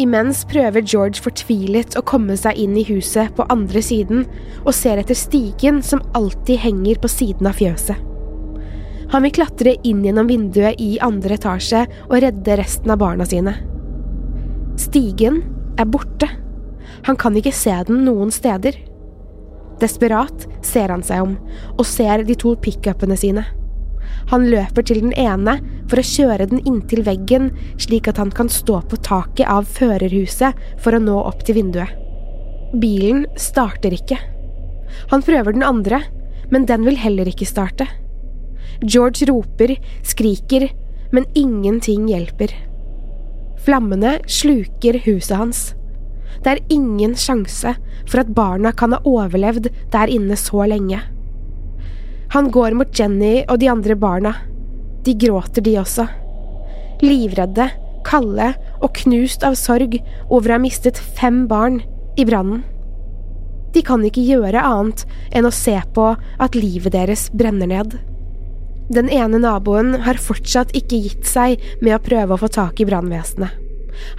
Imens 0.01 0.47
prøver 0.49 0.81
George 0.81 1.21
fortvilet 1.21 1.97
å 1.99 2.05
komme 2.09 2.37
seg 2.41 2.57
inn 2.57 2.77
i 2.79 2.87
huset 2.89 3.35
på 3.37 3.45
andre 3.53 3.83
siden, 3.85 4.25
og 4.65 4.73
ser 4.77 5.01
etter 5.01 5.19
stigen 5.19 5.83
som 5.85 6.01
alltid 6.17 6.63
henger 6.63 7.03
på 7.03 7.11
siden 7.11 7.51
av 7.51 7.59
fjøset. 7.61 7.99
Han 9.11 9.27
vil 9.27 9.35
klatre 9.35 9.75
inn 9.85 10.05
gjennom 10.07 10.31
vinduet 10.31 10.79
i 10.81 10.95
andre 11.03 11.35
etasje 11.37 11.83
og 12.07 12.21
redde 12.23 12.57
resten 12.61 12.95
av 12.95 13.01
barna 13.03 13.27
sine. 13.27 13.57
Stigen 14.81 15.43
er 15.81 15.91
borte. 15.91 16.31
Han 17.09 17.19
kan 17.19 17.37
ikke 17.37 17.53
se 17.55 17.75
den 17.89 18.05
noen 18.07 18.31
steder. 18.33 18.79
Desperat 19.83 20.47
ser 20.65 20.93
han 20.95 21.03
seg 21.05 21.25
om, 21.27 21.35
og 21.77 21.89
ser 21.89 22.25
de 22.25 22.37
to 22.39 22.55
pickupene 22.63 23.19
sine. 23.19 23.45
Han 24.31 24.47
løper 24.47 24.87
til 24.87 25.01
den 25.03 25.15
ene 25.19 25.57
for 25.91 25.99
å 25.99 26.07
kjøre 26.07 26.47
den 26.53 26.63
inntil 26.69 27.03
veggen, 27.07 27.51
slik 27.83 28.07
at 28.11 28.21
han 28.23 28.31
kan 28.35 28.51
stå 28.53 28.79
på 28.91 29.01
taket 29.03 29.49
av 29.51 29.67
førerhuset 29.67 30.59
for 30.83 30.95
å 30.95 31.03
nå 31.03 31.17
opp 31.25 31.43
til 31.47 31.59
vinduet. 31.59 31.91
Bilen 32.79 33.25
starter 33.35 33.95
ikke. 33.97 34.21
Han 35.11 35.25
prøver 35.27 35.57
den 35.57 35.67
andre, 35.67 36.05
men 36.51 36.67
den 36.67 36.87
vil 36.87 36.99
heller 36.99 37.27
ikke 37.31 37.49
starte. 37.49 37.89
George 38.81 39.27
roper, 39.29 39.75
skriker, 40.07 40.69
men 41.11 41.27
ingenting 41.35 42.07
hjelper. 42.11 42.55
Flammene 43.61 44.19
sluker 44.31 45.01
huset 45.05 45.37
hans. 45.37 45.63
Det 46.41 46.55
er 46.55 46.67
ingen 46.73 47.17
sjanse 47.19 47.75
for 48.07 48.23
at 48.23 48.31
barna 48.35 48.71
kan 48.73 48.95
ha 48.95 49.03
overlevd 49.05 49.69
der 49.93 50.13
inne 50.13 50.39
så 50.39 50.63
lenge. 50.71 51.03
Han 52.31 52.51
går 52.55 52.77
mot 52.79 52.99
Jenny 52.99 53.41
og 53.49 53.59
de 53.59 53.69
andre 53.73 53.97
barna. 53.99 54.35
De 55.05 55.15
gråter, 55.19 55.65
de 55.67 55.79
også. 55.81 56.07
Livredde, 57.03 57.71
kalde 58.07 58.53
og 58.81 58.93
knust 59.01 59.43
av 59.47 59.57
sorg 59.59 59.97
over 60.29 60.53
å 60.53 60.59
ha 60.59 60.63
mistet 60.63 61.01
fem 61.19 61.47
barn 61.51 61.81
i 62.21 62.27
brannen. 62.29 62.63
De 63.75 63.83
kan 63.87 64.03
ikke 64.07 64.25
gjøre 64.27 64.63
annet 64.63 65.03
enn 65.35 65.47
å 65.47 65.55
se 65.55 65.77
på 65.95 66.07
at 66.15 66.59
livet 66.59 66.95
deres 66.95 67.29
brenner 67.35 67.71
ned. 67.71 67.97
Den 68.91 69.11
ene 69.15 69.39
naboen 69.39 69.95
har 70.07 70.19
fortsatt 70.19 70.75
ikke 70.75 70.99
gitt 71.05 71.27
seg 71.31 71.63
med 71.83 71.95
å 71.95 72.03
prøve 72.03 72.35
å 72.35 72.43
få 72.43 72.51
tak 72.51 72.83
i 72.83 72.87
brannvesenet. 72.89 73.59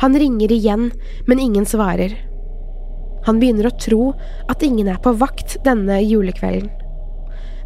Han 0.03 0.15
ringer 0.19 0.51
igjen, 0.51 0.89
men 1.27 1.39
ingen 1.39 1.67
svarer. 1.67 2.15
Han 3.27 3.39
begynner 3.39 3.69
å 3.69 3.77
tro 3.79 4.11
at 4.51 4.63
ingen 4.67 4.91
er 4.91 4.99
på 5.03 5.13
vakt 5.19 5.59
denne 5.67 5.99
julekvelden. 6.03 6.80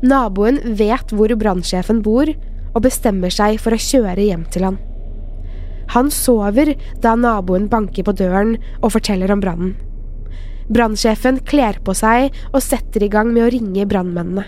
Naboen 0.06 0.60
vet 0.78 1.14
hvor 1.16 1.32
brannsjefen 1.40 2.04
bor, 2.06 2.30
og 2.76 2.84
bestemmer 2.84 3.32
seg 3.34 3.58
for 3.64 3.74
å 3.74 3.80
kjøre 3.80 4.28
hjem 4.28 4.44
til 4.52 4.68
han. 4.68 4.78
Han 5.94 6.10
sover 6.12 6.74
da 7.02 7.14
naboen 7.18 7.70
banker 7.72 8.06
på 8.06 8.14
døren 8.18 8.56
og 8.82 8.92
forteller 8.98 9.32
om 9.34 9.42
brannen. 9.44 9.76
Brannsjefen 10.66 11.40
kler 11.46 11.78
på 11.86 11.94
seg 11.98 12.34
og 12.52 12.64
setter 12.66 13.06
i 13.06 13.12
gang 13.14 13.30
med 13.34 13.46
å 13.46 13.52
ringe 13.54 13.86
brannmennene. 13.90 14.46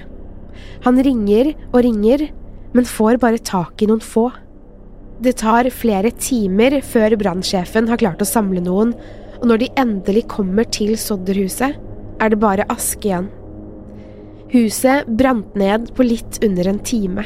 Han 0.86 1.00
ringer 1.06 1.54
og 1.70 1.80
ringer, 1.86 2.28
men 2.74 2.89
får 2.89 3.22
bare 3.22 3.41
tak 3.41 3.82
i 3.82 3.89
noen 3.89 4.04
få. 4.04 4.28
Det 5.22 5.38
tar 5.41 5.70
flere 5.74 6.12
timer 6.13 6.80
før 6.86 7.15
brannsjefen 7.22 7.89
har 7.89 8.02
klart 8.02 8.22
å 8.22 8.30
samle 8.30 8.62
noen, 8.65 8.93
og 9.38 9.46
når 9.50 9.62
de 9.62 9.74
endelig 9.78 10.26
kommer 10.34 10.65
til 10.74 10.98
Sodderhuset, 10.98 11.78
er 12.17 12.34
det 12.34 12.41
bare 12.41 12.65
aske 12.74 13.10
igjen. 13.10 13.30
Huset 14.53 15.10
brant 15.19 15.55
ned 15.60 15.89
på 15.95 16.05
litt 16.07 16.39
under 16.45 16.69
en 16.71 16.79
time. 16.79 17.25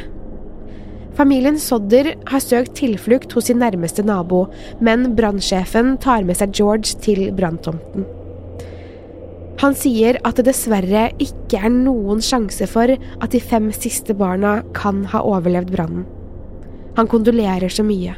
Familien 1.13 1.59
Sodder 1.59 2.15
har 2.31 2.41
søkt 2.41 2.73
tilflukt 2.79 3.35
hos 3.35 3.49
sin 3.49 3.59
nærmeste 3.61 4.01
nabo, 4.07 4.47
men 4.81 5.11
brannsjefen 5.17 5.97
tar 6.01 6.25
med 6.25 6.39
seg 6.39 6.55
George 6.57 6.95
til 7.03 7.27
branntomten. 7.37 8.07
Han 9.61 9.75
sier 9.77 10.17
at 10.25 10.39
det 10.39 10.47
dessverre 10.47 11.11
ikke 11.21 11.59
er 11.61 11.69
noen 11.69 12.23
sjanse 12.25 12.65
for 12.71 12.89
at 12.95 13.29
de 13.35 13.41
fem 13.43 13.69
siste 13.75 14.15
barna 14.17 14.61
kan 14.73 15.03
ha 15.11 15.21
overlevd 15.21 15.69
brannen. 15.75 16.07
Han 16.97 17.09
kondolerer 17.11 17.69
så 17.69 17.85
mye. 17.85 18.15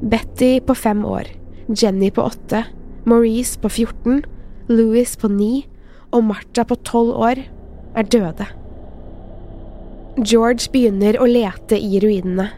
Betty 0.00 0.56
på 0.64 0.76
fem 0.78 1.04
år, 1.04 1.28
Jenny 1.68 2.08
på 2.14 2.24
åtte, 2.24 2.64
Maurice 3.04 3.60
på 3.60 3.68
14, 3.68 4.24
Louis 4.72 5.12
på 5.20 5.28
ni 5.28 5.66
og 6.14 6.24
Martha 6.30 6.64
på 6.64 6.78
tolv 6.88 7.12
år 7.20 7.44
er 7.94 8.08
døde. 8.10 8.46
George 10.22 10.70
begynner 10.70 11.18
å 11.18 11.26
lete 11.26 11.78
i 11.78 11.98
ruinene. 12.02 12.50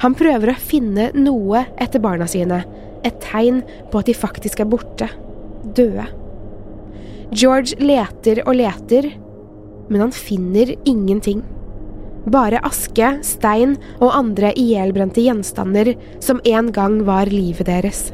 Han 0.00 0.16
prøver 0.16 0.52
å 0.52 0.60
finne 0.60 1.10
noe 1.16 1.66
etter 1.82 2.00
barna 2.00 2.28
sine, 2.30 2.62
et 3.04 3.18
tegn 3.22 3.60
på 3.92 4.00
at 4.00 4.08
de 4.08 4.16
faktisk 4.16 4.62
er 4.64 4.70
borte, 4.70 5.10
døde. 5.76 6.06
George 7.34 7.76
leter 7.82 8.40
og 8.46 8.56
leter, 8.56 9.10
men 9.90 10.06
han 10.06 10.14
finner 10.14 10.72
ingenting. 10.88 11.42
Bare 12.32 12.62
aske, 12.66 13.12
stein 13.22 13.76
og 14.00 14.14
andre 14.16 14.50
ihjelbrente 14.58 15.22
gjenstander 15.22 15.92
som 16.24 16.40
en 16.48 16.72
gang 16.74 17.02
var 17.06 17.30
livet 17.30 17.68
deres. 17.68 18.08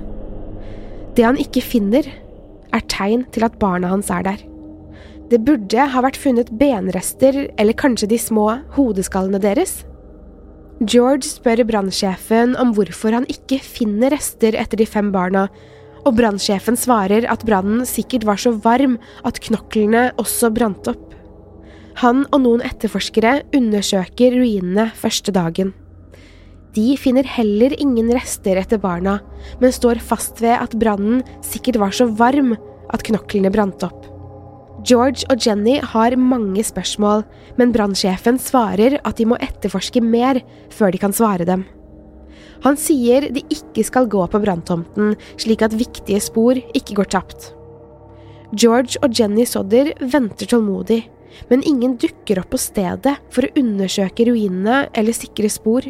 Det 1.16 1.24
han 1.24 1.40
ikke 1.40 1.64
finner, 1.64 2.08
er 2.72 2.88
tegn 2.88 3.26
til 3.32 3.44
at 3.46 3.58
barna 3.60 3.92
hans 3.92 4.10
er 4.12 4.24
der. 4.26 4.51
Det 5.32 5.38
burde 5.40 5.86
ha 5.88 6.00
vært 6.04 6.18
funnet 6.20 6.50
benrester 6.60 7.46
eller 7.56 7.76
kanskje 7.78 8.10
de 8.10 8.18
små 8.20 8.50
hodeskallene 8.74 9.40
deres. 9.40 9.78
George 10.84 11.24
spør 11.24 11.62
brannsjefen 11.64 12.52
om 12.60 12.74
hvorfor 12.76 13.16
han 13.16 13.28
ikke 13.32 13.56
finner 13.64 14.12
rester 14.12 14.58
etter 14.60 14.82
de 14.82 14.84
fem 14.84 15.08
barna, 15.14 15.46
og 16.04 16.18
brannsjefen 16.18 16.76
svarer 16.76 17.24
at 17.32 17.46
brannen 17.48 17.86
sikkert 17.88 18.26
var 18.28 18.44
så 18.44 18.52
varm 18.60 18.98
at 19.24 19.40
knoklene 19.46 20.10
også 20.20 20.52
brant 20.52 20.92
opp. 20.92 21.16
Han 22.02 22.26
og 22.28 22.44
noen 22.44 22.66
etterforskere 22.68 23.38
undersøker 23.56 24.36
ruinene 24.36 24.90
første 24.98 25.32
dagen. 25.32 25.72
De 26.76 26.90
finner 27.00 27.24
heller 27.38 27.72
ingen 27.80 28.12
rester 28.12 28.60
etter 28.60 28.80
barna, 28.82 29.20
men 29.64 29.72
står 29.72 30.04
fast 30.04 30.44
ved 30.44 30.58
at 30.58 30.76
brannen 30.76 31.24
sikkert 31.40 31.80
var 31.80 31.96
så 31.96 32.10
varm 32.20 32.52
at 32.92 33.04
knoklene 33.08 33.52
brant 33.54 33.88
opp. 33.88 34.11
George 34.82 35.22
og 35.30 35.38
Jenny 35.44 35.76
har 35.92 36.16
mange 36.18 36.62
spørsmål, 36.66 37.22
men 37.58 37.70
brannsjefen 37.74 38.38
svarer 38.42 38.98
at 39.06 39.18
de 39.18 39.26
må 39.30 39.38
etterforske 39.38 40.02
mer 40.02 40.40
før 40.74 40.90
de 40.90 41.00
kan 41.02 41.14
svare 41.14 41.46
dem. 41.46 41.64
Han 42.64 42.78
sier 42.78 43.28
de 43.34 43.44
ikke 43.50 43.84
skal 43.86 44.08
gå 44.10 44.22
på 44.30 44.40
branntomten, 44.42 45.14
slik 45.38 45.62
at 45.62 45.74
viktige 45.78 46.22
spor 46.22 46.58
ikke 46.74 46.96
går 46.98 47.10
tapt. 47.14 47.52
George 48.52 48.98
og 49.02 49.14
Jenny 49.18 49.46
Sodder 49.48 49.92
venter 50.00 50.50
tålmodig, 50.50 51.00
men 51.48 51.62
ingen 51.66 51.94
dukker 52.00 52.42
opp 52.42 52.50
på 52.52 52.60
stedet 52.60 53.14
for 53.32 53.46
å 53.46 53.54
undersøke 53.58 54.26
ruinene 54.28 54.86
eller 54.92 55.16
sikre 55.16 55.50
spor. 55.50 55.86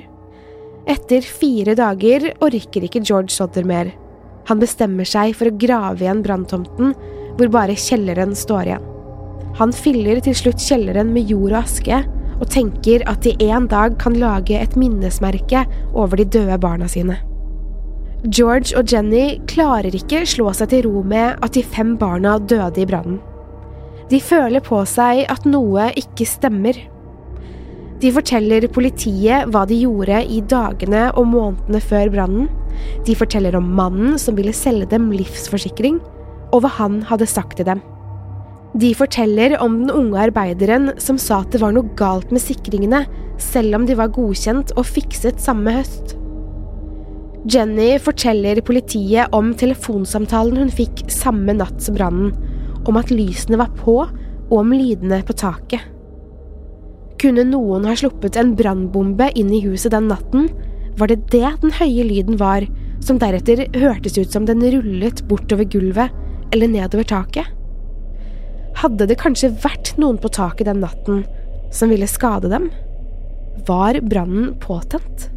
Etter 0.88 1.24
fire 1.24 1.74
dager 1.78 2.28
orker 2.44 2.86
ikke 2.86 3.02
George 3.02 3.32
Sodder 3.34 3.66
mer. 3.66 3.90
Han 4.50 4.60
bestemmer 4.62 5.08
seg 5.08 5.36
for 5.38 5.48
å 5.48 5.58
grave 5.58 6.04
igjen 6.04 6.22
branntomten 6.24 6.94
hvor 7.36 7.52
bare 7.52 7.76
kjelleren 7.78 8.34
står 8.36 8.70
igjen. 8.70 8.88
Han 9.58 9.72
fyller 9.76 10.20
til 10.24 10.36
slutt 10.36 10.62
kjelleren 10.62 11.12
med 11.12 11.28
jord 11.28 11.52
og 11.52 11.60
aske, 11.62 12.02
og 12.42 12.48
tenker 12.50 13.04
at 13.10 13.22
de 13.22 13.34
en 13.50 13.68
dag 13.70 13.98
kan 14.02 14.16
lage 14.18 14.56
et 14.58 14.76
minnesmerke 14.78 15.66
over 15.92 16.18
de 16.18 16.26
døde 16.26 16.56
barna 16.58 16.88
sine. 16.90 17.18
George 18.22 18.76
og 18.78 18.86
Jenny 18.86 19.40
klarer 19.50 19.94
ikke 19.98 20.22
slå 20.30 20.52
seg 20.54 20.70
til 20.70 20.86
ro 20.86 21.02
med 21.06 21.42
at 21.42 21.54
de 21.56 21.62
fem 21.66 21.96
barna 21.98 22.36
døde 22.38 22.82
i 22.82 22.86
brannen. 22.86 23.20
De 24.10 24.20
føler 24.22 24.62
på 24.62 24.78
seg 24.86 25.24
at 25.30 25.46
noe 25.48 25.88
ikke 25.98 26.26
stemmer. 26.28 26.76
De 28.02 28.10
forteller 28.14 28.66
politiet 28.74 29.46
hva 29.50 29.62
de 29.66 29.78
gjorde 29.78 30.20
i 30.26 30.40
dagene 30.50 31.08
og 31.18 31.28
månedene 31.30 31.80
før 31.82 32.10
brannen. 32.14 32.48
De 33.06 33.14
forteller 33.18 33.54
om 33.58 33.68
mannen 33.78 34.18
som 34.18 34.38
ville 34.38 34.54
selge 34.56 34.88
dem 34.90 35.10
livsforsikring, 35.14 36.00
og 36.52 36.62
hva 36.62 36.70
han 36.78 37.00
hadde 37.08 37.28
sagt 37.28 37.58
til 37.58 37.68
dem. 37.68 37.82
De 38.78 38.94
forteller 38.96 39.58
om 39.60 39.82
den 39.82 39.92
unge 39.92 40.20
arbeideren 40.30 40.94
som 41.02 41.18
sa 41.20 41.42
at 41.42 41.52
det 41.52 41.60
var 41.60 41.74
noe 41.76 41.92
galt 41.98 42.32
med 42.32 42.40
sikringene, 42.40 43.04
selv 43.40 43.76
om 43.76 43.86
de 43.88 43.96
var 43.98 44.12
godkjent 44.14 44.72
og 44.78 44.88
fikset 44.88 45.40
samme 45.42 45.74
høst. 45.76 46.14
Jenny 47.52 47.96
forteller 48.00 48.62
politiet 48.64 49.32
om 49.34 49.50
telefonsamtalen 49.58 50.60
hun 50.62 50.72
fikk 50.72 51.04
samme 51.10 51.56
natt 51.58 51.82
som 51.82 51.98
brannen, 51.98 52.32
om 52.88 52.98
at 52.98 53.12
lysene 53.12 53.58
var 53.60 53.72
på 53.82 53.98
og 54.06 54.54
om 54.56 54.72
lydene 54.72 55.20
på 55.26 55.36
taket. 55.36 55.82
Kunne 57.22 57.44
noen 57.46 57.84
ha 57.86 57.94
sluppet 57.98 58.38
en 58.40 58.54
brannbombe 58.58 59.28
inn 59.38 59.52
i 59.54 59.60
huset 59.66 59.92
den 59.94 60.08
natten, 60.10 60.48
var 60.98 61.10
det 61.10 61.26
det 61.32 61.50
den 61.62 61.74
høye 61.76 62.06
lyden 62.08 62.38
var, 62.40 62.64
som 63.02 63.18
deretter 63.20 63.66
hørtes 63.76 64.16
ut 64.18 64.32
som 64.32 64.46
den 64.46 64.62
rullet 64.62 65.22
bortover 65.28 65.66
gulvet 65.68 66.14
eller 66.52 66.70
nedover 66.70 67.08
taket? 67.08 67.48
Hadde 68.82 69.06
det 69.08 69.18
kanskje 69.20 69.52
vært 69.62 69.94
noen 70.00 70.18
på 70.20 70.30
taket 70.32 70.68
den 70.70 70.82
natten 70.84 71.24
som 71.72 71.92
ville 71.92 72.08
skade 72.08 72.50
dem? 72.52 72.70
Var 73.68 74.00
brannen 74.08 74.54
påtent? 74.62 75.28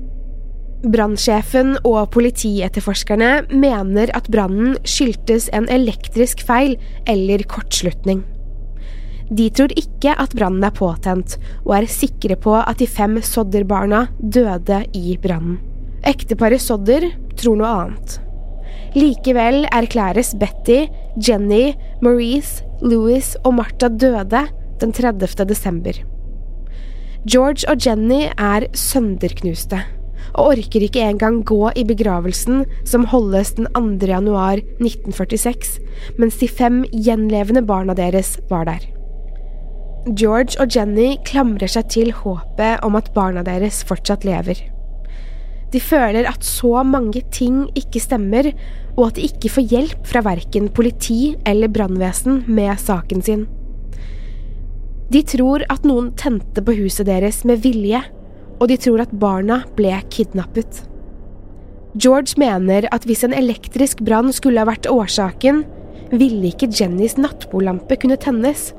Brannsjefen 0.85 1.75
og 1.87 2.11
politietterforskerne 2.13 3.47
mener 3.49 4.11
at 4.17 4.29
brannen 4.31 4.75
skyldtes 4.85 5.49
en 5.55 5.67
elektrisk 5.71 6.43
feil 6.45 6.75
eller 7.09 7.43
kortslutning. 7.49 8.21
De 9.25 9.47
tror 9.49 9.73
ikke 9.73 10.13
at 10.21 10.35
brannen 10.37 10.63
er 10.67 10.75
påtent, 10.75 11.39
og 11.65 11.73
er 11.79 11.89
sikre 11.89 12.37
på 12.37 12.53
at 12.59 12.77
de 12.77 12.85
fem 12.85 13.17
Sodder-barna 13.25 14.05
døde 14.21 14.83
i 14.93 15.15
brannen. 15.21 15.57
Ekteparet 16.05 16.61
Sodder 16.61 17.07
tror 17.33 17.57
noe 17.57 17.71
annet. 17.79 18.19
Likevel 18.95 19.65
erklæres 19.75 20.29
Betty, 20.39 20.85
Jenny, 21.19 21.73
Maurice, 22.01 22.63
Louis 22.81 23.33
og 23.43 23.53
Martha 23.57 23.89
døde 23.91 24.45
den 24.79 24.93
30. 24.93 25.45
desember. 25.49 25.91
George 27.27 27.67
og 27.67 27.75
Jenny 27.85 28.29
er 28.37 28.67
sønderknuste 28.73 29.81
og 30.33 30.47
orker 30.47 30.85
ikke 30.87 31.03
engang 31.03 31.41
gå 31.45 31.71
i 31.75 31.83
begravelsen 31.83 32.63
som 32.85 33.05
holdes 33.11 33.51
den 33.57 33.67
2. 33.75 34.07
januar 34.07 34.61
1946, 34.79 35.79
mens 36.17 36.37
de 36.39 36.47
fem 36.47 36.83
gjenlevende 36.93 37.65
barna 37.67 37.93
deres 37.93 38.37
var 38.49 38.63
der. 38.63 38.79
George 40.15 40.55
og 40.61 40.71
Jenny 40.71 41.17
klamrer 41.25 41.67
seg 41.67 41.89
til 41.91 42.13
håpet 42.13 42.79
om 42.85 42.95
at 42.95 43.11
barna 43.15 43.43
deres 43.43 43.83
fortsatt 43.83 44.23
lever. 44.23 44.74
De 45.73 45.81
føler 45.81 46.27
at 46.29 46.45
så 46.45 46.83
mange 46.87 47.23
ting 47.33 47.65
ikke 47.77 48.01
stemmer, 48.03 48.51
og 48.95 49.09
at 49.09 49.17
de 49.17 49.27
ikke 49.27 49.51
får 49.51 49.69
hjelp 49.73 50.07
fra 50.07 50.21
verken 50.25 50.69
politi 50.73 51.35
eller 51.47 51.71
brannvesen 51.73 52.43
med 52.47 52.77
saken 52.79 53.23
sin. 53.25 53.45
De 55.11 55.21
tror 55.21 55.65
at 55.69 55.85
noen 55.85 56.11
tente 56.17 56.63
på 56.65 56.75
huset 56.79 57.07
deres 57.09 57.43
med 57.45 57.61
vilje, 57.65 58.01
og 58.59 58.69
de 58.71 58.77
tror 58.79 59.03
at 59.03 59.13
barna 59.19 59.61
ble 59.77 59.93
kidnappet. 60.13 60.85
George 61.95 62.35
mener 62.39 62.87
at 62.91 63.05
hvis 63.07 63.23
en 63.23 63.35
elektrisk 63.35 64.01
brann 64.03 64.33
skulle 64.35 64.59
ha 64.59 64.67
vært 64.67 64.89
årsaken, 64.91 65.63
ville 66.11 66.51
ikke 66.51 66.71
Jennys 66.71 67.15
nattbordlampe 67.19 67.97
kunne 68.01 68.17
tennes, 68.21 68.71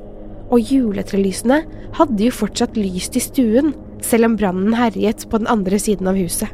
og 0.47 0.63
juletrelysene 0.63 1.63
hadde 1.97 2.27
jo 2.27 2.35
fortsatt 2.35 2.77
lyst 2.79 3.17
i 3.17 3.23
stuen, 3.23 3.73
selv 4.03 4.29
om 4.29 4.37
brannen 4.39 4.75
herjet 4.77 5.25
på 5.31 5.41
den 5.41 5.49
andre 5.51 5.79
siden 5.81 6.09
av 6.11 6.19
huset. 6.19 6.51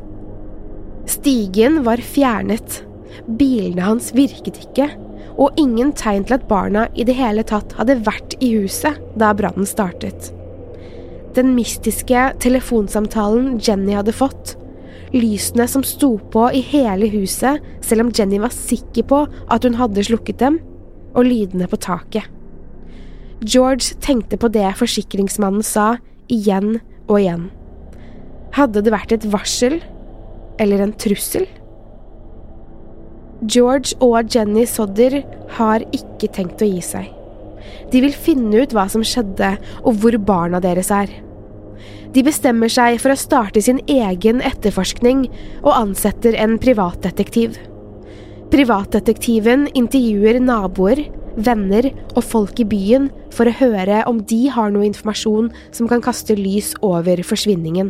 Stigen 1.09 1.81
var 1.83 1.97
fjernet, 1.97 2.81
bilene 3.27 3.83
hans 3.83 4.11
virket 4.15 4.59
ikke, 4.61 4.87
og 5.33 5.57
ingen 5.59 5.91
tegn 5.97 6.23
til 6.27 6.37
at 6.37 6.47
barna 6.47 6.85
i 6.95 7.05
det 7.07 7.15
hele 7.17 7.43
tatt 7.47 7.73
hadde 7.79 7.99
vært 8.05 8.35
i 8.43 8.53
huset 8.55 8.99
da 9.19 9.33
brannen 9.35 9.67
startet. 9.67 10.31
Den 11.33 11.55
mystiske 11.57 12.27
telefonsamtalen 12.43 13.57
Jenny 13.57 13.95
hadde 13.97 14.13
fått, 14.15 14.53
lysene 15.13 15.65
som 15.69 15.83
sto 15.85 16.15
på 16.33 16.45
i 16.53 16.61
hele 16.65 17.09
huset 17.13 17.61
selv 17.85 18.05
om 18.05 18.13
Jenny 18.13 18.39
var 18.41 18.53
sikker 18.53 19.07
på 19.09 19.23
at 19.51 19.65
hun 19.65 19.77
hadde 19.81 20.05
slukket 20.05 20.39
dem, 20.41 20.61
og 21.13 21.27
lydene 21.27 21.67
på 21.69 21.77
taket. 21.77 22.25
George 23.43 23.97
tenkte 24.01 24.37
på 24.39 24.49
det 24.53 24.69
forsikringsmannen 24.79 25.65
sa 25.65 25.97
igjen 26.31 26.79
og 27.09 27.19
igjen. 27.19 27.49
Hadde 28.55 28.81
det 28.85 28.93
vært 28.93 29.13
et 29.13 29.27
varsel 29.29 29.81
eller 30.61 30.83
en 30.83 30.93
trussel? 30.93 31.47
George 33.43 33.97
og 34.03 34.31
Jenny 34.31 34.63
Sodder 34.69 35.19
har 35.57 35.83
ikke 35.91 36.29
tenkt 36.31 36.61
å 36.63 36.69
gi 36.69 36.81
seg. 36.83 37.09
De 37.91 38.01
vil 38.03 38.15
finne 38.15 38.63
ut 38.63 38.73
hva 38.75 38.87
som 38.91 39.03
skjedde 39.05 39.55
og 39.83 39.99
hvor 40.01 40.17
barna 40.17 40.61
deres 40.63 40.91
er. 40.93 41.11
De 42.13 42.21
bestemmer 42.25 42.69
seg 42.69 42.99
for 43.01 43.13
å 43.13 43.19
starte 43.19 43.61
sin 43.65 43.81
egen 43.89 44.41
etterforskning 44.45 45.25
og 45.63 45.73
ansetter 45.73 46.37
en 46.37 46.59
privatdetektiv. 46.61 47.57
Privatdetektiven 48.53 49.65
intervjuer 49.73 50.37
naboer, 50.43 51.01
venner 51.33 51.89
og 52.13 52.21
folk 52.21 52.61
i 52.61 52.67
byen 52.69 53.09
for 53.33 53.49
å 53.49 53.57
høre 53.57 54.03
om 54.09 54.21
de 54.29 54.45
har 54.53 54.69
noe 54.73 54.85
informasjon 54.85 55.49
som 55.73 55.89
kan 55.89 56.05
kaste 56.05 56.37
lys 56.37 56.75
over 56.85 57.23
forsvinningen. 57.25 57.89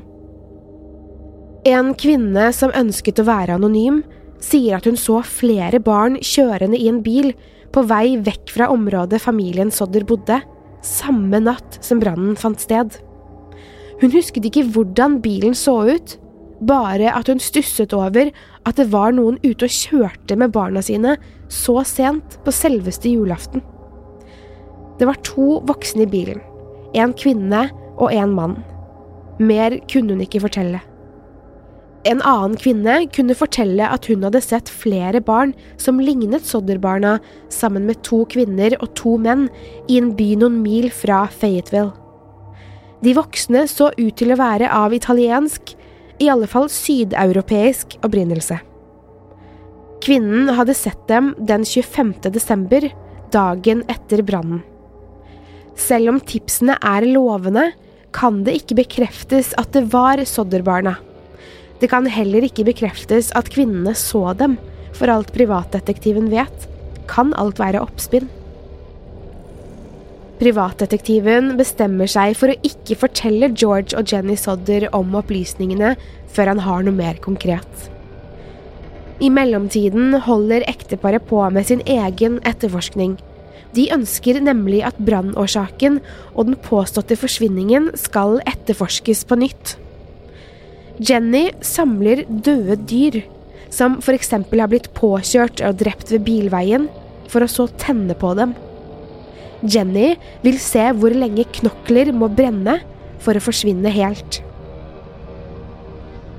En 1.64 1.94
kvinne 1.96 2.50
som 2.52 2.74
ønsket 2.76 3.22
å 3.22 3.28
være 3.30 3.56
anonym, 3.56 4.02
sier 4.44 4.76
at 4.76 4.88
hun 4.90 4.98
så 5.00 5.22
flere 5.24 5.80
barn 5.80 6.18
kjørende 6.20 6.76
i 6.76 6.90
en 6.92 7.00
bil 7.06 7.32
på 7.72 7.86
vei 7.88 8.18
vekk 8.20 8.52
fra 8.52 8.68
området 8.74 9.22
familien 9.24 9.72
Sodder 9.72 10.04
bodde, 10.04 10.42
samme 10.84 11.40
natt 11.40 11.80
som 11.80 12.04
brannen 12.04 12.36
fant 12.36 12.60
sted. 12.60 13.00
Hun 14.02 14.12
husket 14.12 14.44
ikke 14.50 14.66
hvordan 14.76 15.22
bilen 15.24 15.56
så 15.56 15.78
ut, 15.88 16.18
bare 16.68 17.16
at 17.16 17.32
hun 17.32 17.40
stusset 17.40 17.96
over 17.96 18.34
at 18.68 18.80
det 18.80 18.90
var 18.92 19.16
noen 19.16 19.40
ute 19.48 19.64
og 19.64 19.72
kjørte 19.72 20.36
med 20.40 20.52
barna 20.52 20.84
sine 20.84 21.16
så 21.48 21.80
sent 21.88 22.42
på 22.44 22.52
selveste 22.52 23.08
julaften. 23.08 23.64
Det 25.00 25.08
var 25.08 25.24
to 25.24 25.62
voksne 25.64 26.04
i 26.04 26.12
bilen, 26.12 26.44
en 26.92 27.16
kvinne 27.16 27.70
og 27.96 28.12
en 28.12 28.36
mann. 28.36 28.64
Mer 29.40 29.80
kunne 29.88 30.12
hun 30.12 30.28
ikke 30.28 30.44
fortelle. 30.44 30.84
En 32.04 32.20
annen 32.28 32.58
kvinne 32.60 32.98
kunne 33.16 33.36
fortelle 33.38 33.88
at 33.88 34.10
hun 34.12 34.26
hadde 34.28 34.42
sett 34.44 34.68
flere 34.68 35.22
barn 35.24 35.54
som 35.80 36.02
lignet 36.04 36.44
Sodderbarna, 36.44 37.20
sammen 37.48 37.86
med 37.88 38.02
to 38.04 38.26
kvinner 38.32 38.76
og 38.82 38.92
to 39.00 39.16
menn 39.22 39.48
i 39.88 40.02
en 40.02 40.12
by 40.18 40.34
noen 40.42 40.60
mil 40.66 40.90
fra 40.92 41.24
Fayetteville. 41.32 41.94
De 43.04 43.14
voksne 43.16 43.66
så 43.72 43.90
ut 43.96 44.16
til 44.20 44.32
å 44.32 44.40
være 44.40 44.70
av 44.72 44.96
italiensk, 44.96 45.74
i 46.22 46.30
alle 46.32 46.48
fall 46.48 46.70
sydeuropeisk 46.72 47.98
opprinnelse. 48.06 48.60
Kvinnen 50.04 50.52
hadde 50.56 50.76
sett 50.76 51.02
dem 51.08 51.32
den 51.40 51.64
25. 51.66 52.14
desember, 52.36 52.86
dagen 53.32 53.82
etter 53.92 54.22
brannen. 54.28 54.62
Selv 55.80 56.12
om 56.12 56.20
tipsene 56.20 56.76
er 56.84 57.08
lovende, 57.08 57.72
kan 58.14 58.44
det 58.46 58.60
ikke 58.60 58.78
bekreftes 58.84 59.56
at 59.58 59.72
det 59.74 59.88
var 59.96 60.22
Sodderbarna. 60.28 60.98
Det 61.84 61.90
kan 61.92 62.06
heller 62.08 62.46
ikke 62.48 62.64
bekreftes 62.64 63.34
at 63.36 63.50
kvinnene 63.52 63.92
så 64.00 64.30
dem, 64.40 64.56
for 64.96 65.12
alt 65.12 65.34
privatdetektiven 65.36 66.30
vet, 66.32 66.70
kan 67.12 67.34
alt 67.36 67.60
være 67.60 67.82
oppspinn. 67.84 68.30
Privatdetektiven 70.40 71.58
bestemmer 71.60 72.08
seg 72.08 72.38
for 72.40 72.54
å 72.54 72.60
ikke 72.64 72.96
fortelle 73.04 73.52
George 73.52 73.98
og 74.00 74.08
Jenny 74.08 74.38
Sodder 74.40 74.88
om 74.96 75.12
opplysningene 75.20 75.94
før 76.32 76.54
han 76.54 76.64
har 76.64 76.88
noe 76.88 76.96
mer 76.96 77.20
konkret. 77.24 77.90
I 79.20 79.28
mellomtiden 79.32 80.16
holder 80.24 80.64
ekteparet 80.72 81.28
på 81.28 81.44
med 81.52 81.68
sin 81.68 81.84
egen 81.84 82.40
etterforskning. 82.48 83.20
De 83.76 83.92
ønsker 83.92 84.40
nemlig 84.40 84.86
at 84.88 85.04
brannårsaken 85.04 86.00
og 86.32 86.48
den 86.48 86.60
påståtte 86.64 87.20
forsvinningen 87.20 87.92
skal 88.00 88.40
etterforskes 88.48 89.28
på 89.28 89.44
nytt. 89.44 89.78
Jenny 91.02 91.48
samler 91.66 92.22
døde 92.30 92.78
dyr, 92.86 93.24
som 93.74 93.98
f.eks. 93.98 94.30
har 94.36 94.70
blitt 94.70 94.92
påkjørt 94.94 95.64
og 95.66 95.80
drept 95.82 96.12
ved 96.14 96.22
bilveien, 96.28 96.86
for 97.32 97.42
å 97.42 97.50
så 97.50 97.66
tenne 97.82 98.14
på 98.14 98.36
dem. 98.38 98.54
Jenny 99.66 100.14
vil 100.44 100.60
se 100.62 100.86
hvor 100.94 101.16
lenge 101.16 101.48
knokler 101.58 102.12
må 102.14 102.30
brenne 102.30 102.82
for 103.24 103.34
å 103.34 103.42
forsvinne 103.42 103.90
helt. 103.96 104.42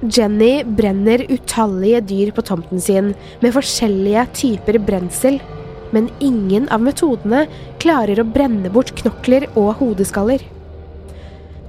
Jenny 0.05 0.63
brenner 0.69 1.25
utallige 1.33 2.03
dyr 2.05 2.33
på 2.37 2.45
tomten 2.45 2.83
sin 2.83 3.15
med 3.43 3.55
forskjellige 3.57 4.27
typer 4.37 4.79
brensel, 4.79 5.41
men 5.95 6.11
ingen 6.23 6.69
av 6.75 6.85
metodene 6.85 7.47
klarer 7.83 8.21
å 8.21 8.29
brenne 8.29 8.71
bort 8.71 8.93
knokler 9.01 9.49
og 9.55 9.81
hodeskaller. 9.81 10.45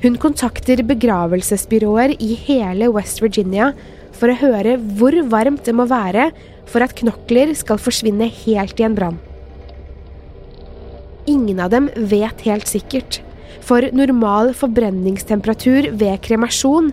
Hun 0.04 0.18
kontakter 0.20 0.82
begravelsesbyråer 0.84 2.18
i 2.20 2.34
hele 2.46 2.90
West 2.94 3.22
Virginia 3.24 3.72
for 4.16 4.32
å 4.32 4.40
høre 4.40 4.76
hvor 5.00 5.16
varmt 5.32 5.64
det 5.68 5.76
må 5.76 5.88
være 5.90 6.30
for 6.70 6.84
at 6.84 6.96
knokler 7.00 7.54
skal 7.58 7.80
forsvinne 7.82 8.28
helt 8.44 8.80
i 8.82 8.88
en 8.88 8.98
brann. 8.98 9.22
Ingen 11.26 11.62
av 11.64 11.72
dem 11.74 11.88
vet 11.96 12.44
helt 12.46 12.70
sikkert, 12.70 13.22
for 13.66 13.88
normal 13.98 14.52
forbrenningstemperatur 14.58 15.90
ved 15.98 16.20
kremasjon 16.26 16.92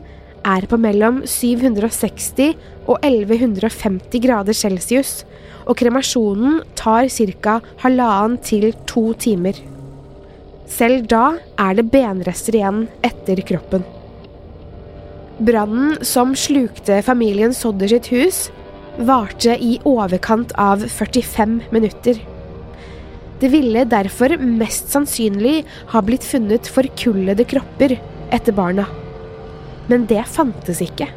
er 0.48 0.64
på 0.70 0.78
mellom 0.80 1.20
760 1.28 2.54
og 2.86 2.96
1150 3.04 4.22
grader 4.24 4.56
celsius, 4.56 5.22
og 5.66 5.76
kremasjonen 5.78 6.62
tar 6.78 7.10
ca. 7.12 7.60
halvannen 7.84 8.40
til 8.42 8.72
to 8.86 9.12
timer. 9.14 9.71
Selv 10.72 11.04
da 11.10 11.36
er 11.60 11.76
det 11.76 11.90
benrester 11.92 12.56
igjen 12.56 12.86
etter 13.04 13.42
kroppen. 13.44 13.84
Brannen 15.42 15.98
som 16.06 16.36
slukte 16.38 17.00
familien 17.04 17.52
Sodder 17.56 17.90
sitt 17.90 18.08
hus, 18.12 18.44
varte 18.96 19.56
i 19.56 19.74
overkant 19.88 20.52
av 20.60 20.84
45 20.86 21.58
minutter. 21.74 22.20
Det 23.40 23.50
ville 23.50 23.84
derfor 23.90 24.36
mest 24.38 24.92
sannsynlig 24.92 25.62
ha 25.92 26.02
blitt 26.04 26.24
funnet 26.24 26.68
forkullede 26.70 27.44
kropper 27.48 27.96
etter 28.32 28.54
barna. 28.56 28.86
Men 29.90 30.06
det 30.06 30.22
fantes 30.30 30.80
ikke. 30.84 31.08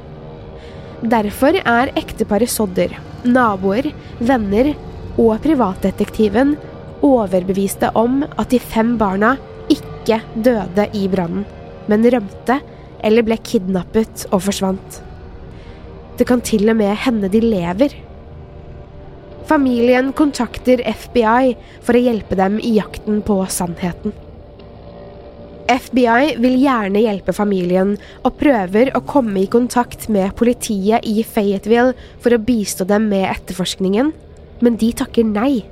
Derfor 1.06 1.60
er 1.62 1.94
ekteparet 2.00 2.50
Sodder, 2.50 2.96
naboer, 3.24 3.92
venner 4.20 4.74
og 5.22 5.38
privatdetektiven 5.44 6.56
overbeviste 7.06 7.92
om 7.98 8.24
at 8.26 8.50
de 8.52 8.60
fem 8.62 8.96
barna 9.00 9.36
ikke 9.72 10.22
døde 10.36 10.88
i 10.98 11.06
brannen, 11.12 11.46
men 11.90 12.08
rømte 12.10 12.60
eller 13.06 13.26
ble 13.26 13.38
kidnappet 13.46 14.26
og 14.32 14.48
forsvant. 14.48 15.02
Det 16.18 16.28
kan 16.28 16.42
til 16.46 16.70
og 16.72 16.80
med 16.80 16.96
hende 17.06 17.30
de 17.30 17.42
lever. 17.44 17.94
Familien 19.46 20.12
kontakter 20.18 20.82
FBI 20.82 21.56
for 21.86 21.94
å 21.94 22.06
hjelpe 22.08 22.38
dem 22.40 22.58
i 22.58 22.78
jakten 22.80 23.20
på 23.26 23.38
sannheten. 23.52 24.16
FBI 25.66 26.36
vil 26.42 26.60
gjerne 26.62 27.02
hjelpe 27.02 27.34
familien 27.34 27.96
og 28.22 28.38
prøver 28.38 28.92
å 28.94 29.02
komme 29.06 29.42
i 29.42 29.50
kontakt 29.50 30.08
med 30.14 30.36
politiet 30.38 31.06
i 31.10 31.24
Fayetteville 31.26 31.96
for 32.22 32.36
å 32.36 32.42
bistå 32.42 32.86
dem 32.90 33.08
med 33.10 33.26
etterforskningen, 33.32 34.12
men 34.62 34.78
de 34.82 34.92
takker 34.98 35.26
nei. 35.26 35.66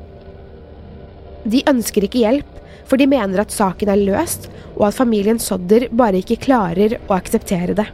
De 1.44 1.64
ønsker 1.70 2.06
ikke 2.08 2.24
hjelp, 2.24 2.60
for 2.88 3.00
de 3.00 3.08
mener 3.10 3.42
at 3.44 3.54
saken 3.54 3.92
er 3.92 4.00
løst, 4.00 4.50
og 4.76 4.88
at 4.90 4.98
familien 4.98 5.40
Sodder 5.42 5.88
bare 5.92 6.22
ikke 6.24 6.42
klarer 6.44 6.98
å 7.08 7.18
akseptere 7.18 7.76
det. 7.78 7.88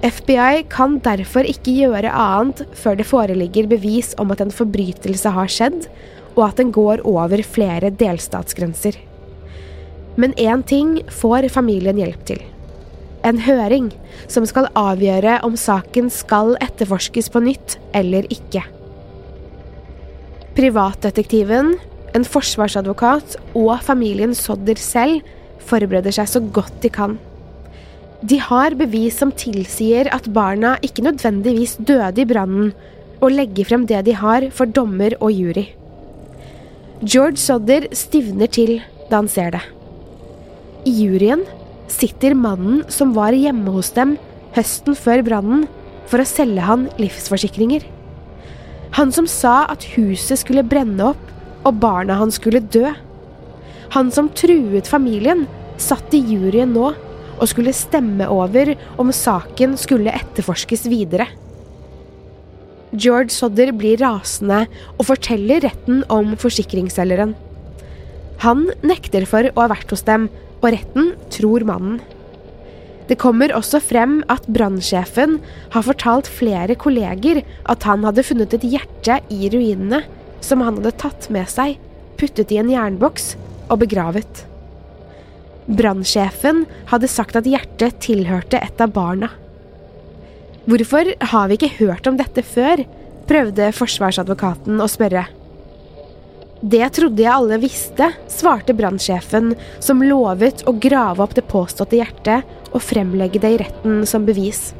FBI 0.00 0.64
kan 0.72 0.96
derfor 1.04 1.44
ikke 1.44 1.74
gjøre 1.76 2.12
annet 2.16 2.62
før 2.76 2.96
det 2.96 3.04
foreligger 3.08 3.68
bevis 3.68 4.14
om 4.20 4.32
at 4.32 4.40
en 4.40 4.52
forbrytelse 4.54 5.32
har 5.34 5.50
skjedd, 5.52 5.90
og 6.38 6.46
at 6.46 6.60
den 6.60 6.70
går 6.72 7.02
over 7.08 7.42
flere 7.44 7.90
delstatsgrenser. 7.92 8.96
Men 10.16 10.32
én 10.40 10.64
ting 10.64 10.96
får 11.12 11.50
familien 11.52 12.00
hjelp 12.00 12.24
til. 12.32 12.40
En 13.28 13.42
høring 13.44 13.90
som 14.32 14.46
skal 14.48 14.70
avgjøre 14.78 15.42
om 15.44 15.56
saken 15.60 16.08
skal 16.12 16.54
etterforskes 16.64 17.28
på 17.32 17.42
nytt 17.44 17.76
eller 17.96 18.24
ikke. 18.32 18.64
Privatdetektiven 20.56 21.74
en 22.16 22.26
forsvarsadvokat 22.26 23.36
og 23.58 23.74
familien 23.86 24.34
Sodder 24.36 24.78
selv 24.80 25.26
forbereder 25.70 26.14
seg 26.14 26.30
så 26.30 26.42
godt 26.42 26.80
de 26.82 26.90
kan. 26.92 27.18
De 28.20 28.36
har 28.42 28.76
bevis 28.76 29.16
som 29.20 29.32
tilsier 29.32 30.10
at 30.12 30.28
barna 30.34 30.74
ikke 30.84 31.04
nødvendigvis 31.06 31.78
døde 31.78 32.20
i 32.20 32.28
brannen, 32.28 32.72
og 33.20 33.34
legger 33.36 33.68
frem 33.68 33.84
det 33.88 34.00
de 34.06 34.14
har 34.16 34.46
for 34.56 34.68
dommer 34.68 35.12
og 35.20 35.32
jury. 35.32 35.66
George 37.04 37.40
Sodder 37.40 37.86
stivner 37.96 38.48
til 38.48 38.78
da 39.10 39.20
han 39.20 39.28
ser 39.28 39.52
det. 39.56 39.62
I 40.88 40.92
juryen 41.02 41.44
sitter 41.92 42.36
mannen 42.36 42.84
som 42.92 43.12
var 43.16 43.36
hjemme 43.36 43.72
hos 43.74 43.92
dem 43.96 44.16
høsten 44.56 44.96
før 44.98 45.22
brannen, 45.26 45.66
for 46.10 46.22
å 46.22 46.26
selge 46.26 46.64
han 46.66 46.88
livsforsikringer. 46.98 47.84
Han 48.98 49.12
som 49.14 49.28
sa 49.30 49.62
at 49.70 49.84
huset 49.94 50.40
skulle 50.40 50.66
brenne 50.66 51.12
opp 51.12 51.28
og 51.64 51.80
barna 51.82 52.16
hans 52.20 52.38
skulle 52.40 52.62
dø. 52.62 52.90
Han 53.94 54.10
som 54.14 54.30
truet 54.36 54.88
familien, 54.88 55.46
satt 55.80 56.12
i 56.14 56.20
juryen 56.20 56.74
nå 56.76 56.90
og 57.40 57.48
skulle 57.48 57.72
stemme 57.74 58.26
over 58.28 58.74
om 59.00 59.12
saken 59.14 59.76
skulle 59.80 60.12
etterforskes 60.12 60.84
videre. 60.92 61.26
George 62.90 63.32
Sodder 63.32 63.70
blir 63.72 64.00
rasende 64.02 64.64
og 64.98 65.06
forteller 65.08 65.62
retten 65.64 66.02
om 66.12 66.34
forsikringsselgeren. 66.40 67.36
Han 68.44 68.66
nekter 68.82 69.26
for 69.30 69.46
å 69.52 69.60
ha 69.62 69.68
vært 69.70 69.92
hos 69.92 70.02
dem, 70.06 70.28
og 70.60 70.72
retten 70.74 71.14
tror 71.32 71.64
mannen. 71.68 72.00
Det 73.08 73.16
kommer 73.18 73.50
også 73.56 73.80
frem 73.82 74.20
at 74.30 74.44
brannsjefen 74.52 75.38
har 75.74 75.86
fortalt 75.86 76.28
flere 76.30 76.76
kolleger 76.78 77.40
at 77.72 77.86
han 77.88 78.04
hadde 78.06 78.24
funnet 78.26 78.54
et 78.54 78.66
hjerte 78.76 79.16
i 79.34 79.48
ruinene 79.50 80.04
som 80.44 80.62
han 80.64 80.78
hadde 80.78 80.96
tatt 81.00 81.28
med 81.32 81.48
seg, 81.50 81.78
puttet 82.20 82.52
i 82.52 82.60
en 82.60 82.70
jernboks 82.72 83.34
og 83.70 83.80
begravet. 83.84 84.44
Brannsjefen 85.70 86.64
hadde 86.90 87.10
sagt 87.10 87.36
at 87.38 87.46
hjertet 87.46 88.00
tilhørte 88.02 88.58
et 88.58 88.80
av 88.82 88.92
barna. 88.94 89.30
Hvorfor 90.66 91.12
har 91.32 91.50
vi 91.50 91.58
ikke 91.58 91.76
hørt 91.80 92.08
om 92.10 92.18
dette 92.20 92.44
før? 92.46 92.84
prøvde 93.30 93.68
forsvarsadvokaten 93.76 94.80
å 94.82 94.88
spørre. 94.90 95.28
Det 96.60 96.82
trodde 96.96 97.22
jeg 97.22 97.30
alle 97.30 97.60
visste, 97.62 98.10
svarte 98.28 98.74
brannsjefen, 98.76 99.54
som 99.78 100.02
lovet 100.02 100.64
å 100.68 100.74
grave 100.76 101.22
opp 101.22 101.36
det 101.38 101.46
påståtte 101.48 102.00
hjertet 102.00 102.74
og 102.74 102.82
fremlegge 102.82 103.40
det 103.40 103.52
i 103.54 103.60
retten 103.62 104.02
som 104.08 104.26
bevis. 104.26 104.72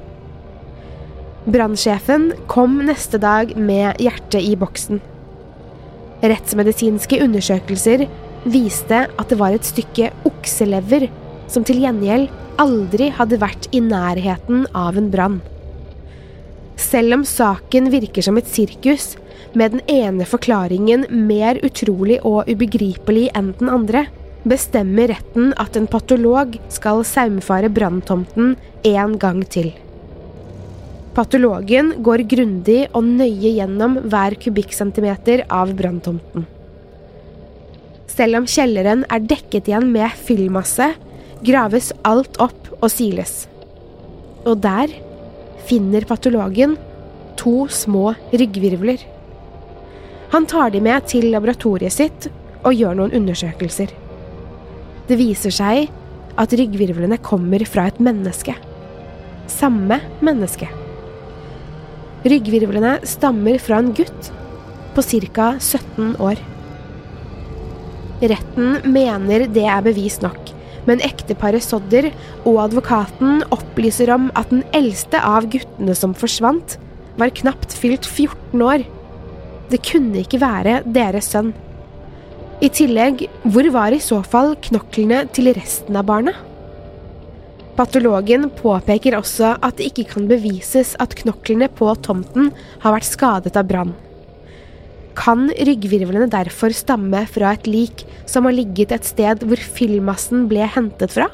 Brannsjefen 1.46 2.32
kom 2.50 2.82
neste 2.84 3.22
dag 3.22 3.54
med 3.56 4.02
hjertet 4.02 4.42
i 4.44 4.52
boksen. 4.60 5.00
Rettsmedisinske 6.20 7.20
undersøkelser 7.24 8.04
viste 8.50 9.04
at 9.08 9.30
det 9.30 9.38
var 9.40 9.56
et 9.56 9.68
stykke 9.68 10.10
okselever 10.28 11.08
som 11.50 11.64
til 11.66 11.80
gjengjeld 11.82 12.28
aldri 12.60 13.08
hadde 13.16 13.40
vært 13.40 13.68
i 13.72 13.80
nærheten 13.80 14.66
av 14.76 14.98
en 15.00 15.08
brann. 15.12 15.40
Selv 16.80 17.18
om 17.18 17.24
saken 17.28 17.90
virker 17.92 18.24
som 18.24 18.38
et 18.40 18.48
sirkus, 18.48 19.14
med 19.56 19.74
den 19.74 19.82
ene 19.90 20.26
forklaringen 20.28 21.06
mer 21.28 21.58
utrolig 21.66 22.20
og 22.26 22.48
ubegripelig 22.48 23.28
enn 23.36 23.52
den 23.58 23.72
andre, 23.72 24.06
bestemmer 24.48 25.10
retten 25.12 25.52
at 25.60 25.76
en 25.76 25.88
patolog 25.90 26.56
skal 26.72 27.04
saumfare 27.04 27.68
branntomten 27.72 28.54
en 28.88 29.16
gang 29.20 29.42
til. 29.52 29.72
Patologen 31.14 31.96
går 32.06 32.22
grundig 32.30 32.84
og 32.94 33.02
nøye 33.02 33.56
gjennom 33.56 33.96
hver 34.12 34.36
kubikkcentimeter 34.38 35.42
av 35.50 35.72
branntomten. 35.78 36.46
Selv 38.10 38.38
om 38.40 38.46
kjelleren 38.50 39.02
er 39.10 39.24
dekket 39.24 39.70
igjen 39.70 39.88
med 39.90 40.14
fyllmasse, 40.26 40.92
graves 41.46 41.90
alt 42.06 42.38
opp 42.42 42.68
og 42.78 42.88
siles. 42.92 43.48
Og 44.46 44.60
der 44.62 44.92
finner 45.66 46.06
patologen 46.06 46.76
to 47.40 47.66
små 47.72 48.12
ryggvirvler. 48.30 49.02
Han 50.30 50.46
tar 50.46 50.70
de 50.70 50.82
med 50.84 51.08
til 51.10 51.30
laboratoriet 51.32 51.96
sitt 51.96 52.28
og 52.60 52.76
gjør 52.76 52.98
noen 53.00 53.16
undersøkelser. 53.18 53.90
Det 55.08 55.18
viser 55.18 55.54
seg 55.54 55.88
at 56.38 56.54
ryggvirvlene 56.54 57.18
kommer 57.24 57.64
fra 57.66 57.88
et 57.90 57.98
menneske. 57.98 58.54
Samme 59.50 59.98
menneske. 60.22 60.70
Ryggvirvlene 62.20 62.98
stammer 63.08 63.56
fra 63.62 63.78
en 63.80 63.94
gutt 63.96 64.30
på 64.92 65.04
ca. 65.32 65.54
17 65.56 66.18
år. 66.20 66.40
Retten 68.20 68.82
mener 68.92 69.46
det 69.48 69.64
er 69.64 69.80
bevis 69.86 70.18
nok, 70.20 70.52
men 70.84 71.00
ekteparet 71.06 71.64
Sodder 71.64 72.10
og 72.44 72.58
advokaten 72.66 73.40
opplyser 73.54 74.12
om 74.12 74.28
at 74.36 74.52
den 74.52 74.66
eldste 74.76 75.22
av 75.24 75.48
guttene 75.48 75.96
som 75.96 76.12
forsvant, 76.12 76.76
var 77.16 77.32
knapt 77.36 77.72
fylt 77.76 78.04
14 78.04 78.60
år. 78.64 78.84
Det 79.72 79.80
kunne 79.86 80.20
ikke 80.20 80.40
være 80.42 80.80
deres 80.84 81.32
sønn. 81.32 81.54
I 82.60 82.68
tillegg, 82.68 83.24
hvor 83.48 83.64
var 83.72 83.96
i 83.96 84.02
så 84.04 84.20
fall 84.20 84.52
knoklene 84.68 85.24
til 85.32 85.48
resten 85.56 85.96
av 85.96 86.04
barna? 86.08 86.36
Patologen 87.80 88.50
påpeker 88.52 89.14
også 89.16 89.54
at 89.64 89.78
det 89.78 89.86
ikke 89.88 90.10
kan 90.10 90.26
bevises 90.28 90.92
at 91.00 91.14
knoklene 91.16 91.64
på 91.72 91.88
tomten 92.04 92.50
har 92.82 92.92
vært 92.92 93.08
skadet 93.08 93.54
av 93.56 93.70
brann. 93.70 93.94
Kan 95.16 95.46
ryggvirvlene 95.48 96.28
derfor 96.28 96.74
stamme 96.76 97.22
fra 97.32 97.54
et 97.56 97.64
lik 97.64 98.04
som 98.28 98.44
har 98.44 98.52
ligget 98.58 98.92
et 98.92 99.08
sted 99.08 99.46
hvor 99.48 99.64
fyllmassen 99.78 100.44
ble 100.50 100.68
hentet 100.76 101.16
fra? 101.16 101.30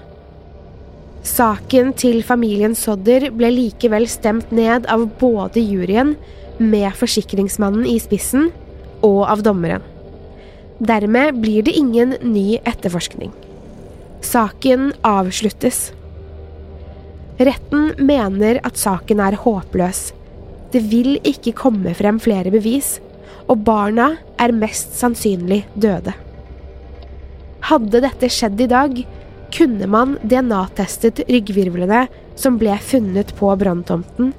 Saken 1.27 1.91
til 1.99 2.23
familien 2.23 2.79
Sodder 2.79 3.27
ble 3.35 3.51
likevel 3.51 4.07
stemt 4.07 4.55
ned 4.55 4.87
av 4.87 5.03
både 5.19 5.59
juryen, 5.59 6.15
med 6.63 6.95
forsikringsmannen 6.97 7.91
i 7.91 7.99
spissen, 8.01 8.53
og 9.03 9.27
av 9.27 9.43
dommeren. 9.43 9.83
Dermed 10.79 11.43
blir 11.43 11.67
det 11.67 11.75
ingen 11.75 12.15
ny 12.23 12.63
etterforskning. 12.63 13.35
Saken 14.25 14.93
avsluttes. 15.03 15.96
Retten 17.37 17.93
mener 18.01 18.61
at 18.65 18.79
saken 18.81 19.21
er 19.21 19.37
håpløs. 19.43 20.11
Det 20.73 20.83
vil 20.91 21.19
ikke 21.27 21.55
komme 21.57 21.93
frem 21.97 22.19
flere 22.23 22.53
bevis, 22.55 22.97
og 23.47 23.63
barna 23.67 24.15
er 24.41 24.55
mest 24.57 24.97
sannsynlig 24.99 25.63
døde. 25.75 26.15
Hadde 27.67 28.03
dette 28.03 28.31
skjedd 28.33 28.61
i 28.63 28.71
dag, 28.71 28.99
kunne 29.57 29.87
man 29.91 30.17
DNA-testet 30.27 31.23
ryggvirvlene 31.29 32.07
som 32.39 32.59
ble 32.61 32.75
funnet 32.83 33.31
på 33.39 33.53
branntomten. 33.59 34.33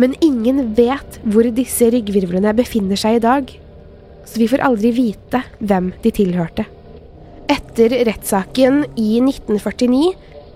Men 0.00 0.14
ingen 0.24 0.70
vet 0.76 1.18
hvor 1.24 1.48
disse 1.54 1.88
ryggvirvlene 1.92 2.52
befinner 2.56 3.00
seg 3.00 3.18
i 3.18 3.24
dag 3.24 3.50
så 4.30 4.38
vi 4.38 4.48
får 4.50 4.62
aldri 4.64 4.92
vite 4.94 5.42
hvem 5.58 5.90
de 6.04 6.12
tilhørte. 6.14 6.66
Etter 7.50 7.94
rettssaken 8.06 8.84
i 9.00 9.18
1949 9.22 10.12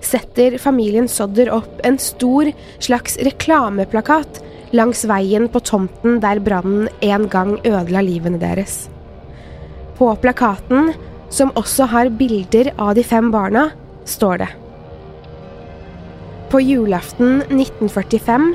setter 0.07 0.59
familien 0.63 1.09
Sodder 1.11 1.51
opp 1.55 1.81
en 1.87 1.99
stor 2.03 2.51
slags 2.83 3.17
reklameplakat 3.25 4.43
langs 4.75 5.05
veien 5.09 5.47
på 5.49 5.63
tomten 5.63 6.19
der 6.23 6.41
brannen 6.43 6.89
en 7.05 7.29
gang 7.31 7.57
ødela 7.63 8.03
livene 8.05 8.41
deres. 8.43 8.89
På 9.99 10.11
plakaten, 10.19 10.93
som 11.31 11.53
også 11.59 11.87
har 11.91 12.11
bilder 12.19 12.73
av 12.79 12.95
de 12.99 13.05
fem 13.07 13.31
barna, 13.35 13.69
står 14.05 14.43
det 14.43 14.51
På 16.51 16.61
julaften 16.61 17.41
1945 17.49 18.51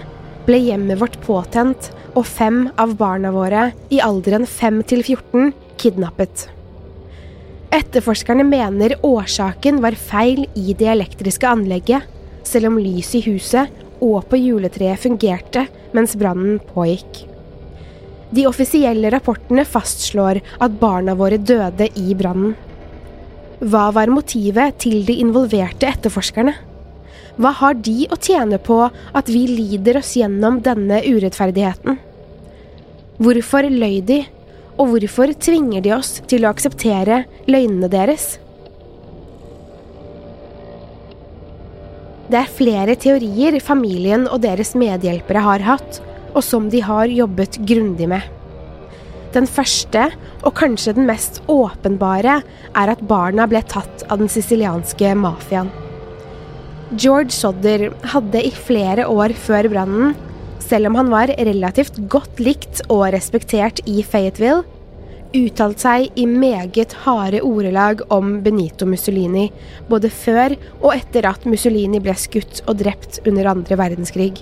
ble 0.45 0.59
hjemmet 0.67 0.99
vårt 1.01 1.17
påtent 1.25 1.89
og 2.15 2.25
fem 2.27 2.67
av 2.79 2.95
barna 2.99 3.31
våre 3.35 3.69
i 3.93 3.99
alderen 4.03 4.47
5 4.47 4.81
til 4.91 5.03
14 5.03 5.51
kidnappet. 5.79 6.47
Etterforskerne 7.69 8.43
mener 8.47 8.95
årsaken 9.05 9.77
var 9.83 9.93
feil 9.93 10.47
i 10.57 10.73
det 10.73 10.87
elektriske 10.89 11.45
anlegget, 11.45 12.05
selv 12.43 12.71
om 12.71 12.79
lyset 12.81 13.19
i 13.19 13.25
huset 13.29 13.83
og 14.01 14.23
på 14.31 14.39
juletreet 14.39 15.01
fungerte 15.03 15.67
mens 15.93 16.15
brannen 16.17 16.57
pågikk. 16.71 17.25
De 18.33 18.45
offisielle 18.49 19.11
rapportene 19.13 19.65
fastslår 19.65 20.39
at 20.61 20.79
barna 20.81 21.15
våre 21.17 21.37
døde 21.37 21.89
i 21.97 22.15
brannen. 22.17 22.55
Hva 23.59 23.89
var 23.93 24.09
motivet 24.13 24.77
til 24.81 25.03
de 25.05 25.19
involverte 25.21 25.89
etterforskerne? 25.89 26.53
Hva 27.39 27.53
har 27.61 27.77
de 27.77 28.05
å 28.09 28.17
tjene 28.17 28.57
på 28.61 28.81
at 28.87 29.29
vi 29.29 29.45
lider 29.49 29.99
oss 30.01 30.15
gjennom 30.17 30.61
denne 30.63 31.01
urettferdigheten? 31.05 31.99
Hvorfor 33.19 33.67
løy 33.69 33.99
de, 34.07 34.23
og 34.79 34.93
hvorfor 34.93 35.33
tvinger 35.35 35.83
de 35.83 35.91
oss 35.91 36.19
til 36.31 36.45
å 36.45 36.53
akseptere 36.53 37.25
løgnene 37.51 37.89
deres? 37.91 38.37
Det 42.29 42.37
er 42.37 42.53
flere 42.53 42.95
teorier 42.99 43.57
familien 43.63 44.27
og 44.29 44.43
deres 44.45 44.75
medhjelpere 44.77 45.41
har 45.43 45.65
hatt, 45.65 45.99
og 46.29 46.43
som 46.45 46.69
de 46.69 46.83
har 46.85 47.09
jobbet 47.09 47.57
grundig 47.67 48.07
med. 48.11 48.21
Den 49.33 49.49
første, 49.49 50.07
og 50.45 50.55
kanskje 50.57 50.95
den 50.97 51.09
mest 51.09 51.41
åpenbare, 51.49 52.39
er 52.77 52.93
at 52.93 53.01
barna 53.09 53.45
ble 53.49 53.61
tatt 53.69 54.05
av 54.09 54.21
den 54.21 54.29
sicilianske 54.31 55.11
mafiaen. 55.17 55.69
George 56.89 57.33
Sodder 57.33 57.89
hadde 58.13 58.41
i 58.45 58.49
flere 58.53 59.05
år 59.09 59.35
før 59.37 59.69
brannen, 59.69 60.15
selv 60.69 60.89
om 60.89 60.99
han 60.99 61.09
var 61.09 61.31
relativt 61.39 61.97
godt 62.11 62.41
likt 62.43 62.83
og 62.89 63.07
respektert 63.15 63.81
i 63.89 64.03
Fayetteville, 64.05 64.65
uttalt 65.35 65.81
seg 65.81 66.17
i 66.17 66.25
meget 66.29 66.93
harde 67.05 67.41
ordelag 67.45 68.01
om 68.13 68.39
Benito 68.45 68.87
Mussolini, 68.89 69.49
både 69.89 70.09
før 70.13 70.55
og 70.79 70.93
etter 70.95 71.27
at 71.29 71.45
Mussolini 71.49 72.01
ble 72.01 72.15
skutt 72.17 72.63
og 72.65 72.79
drept 72.81 73.21
under 73.25 73.49
andre 73.51 73.77
verdenskrig. 73.77 74.33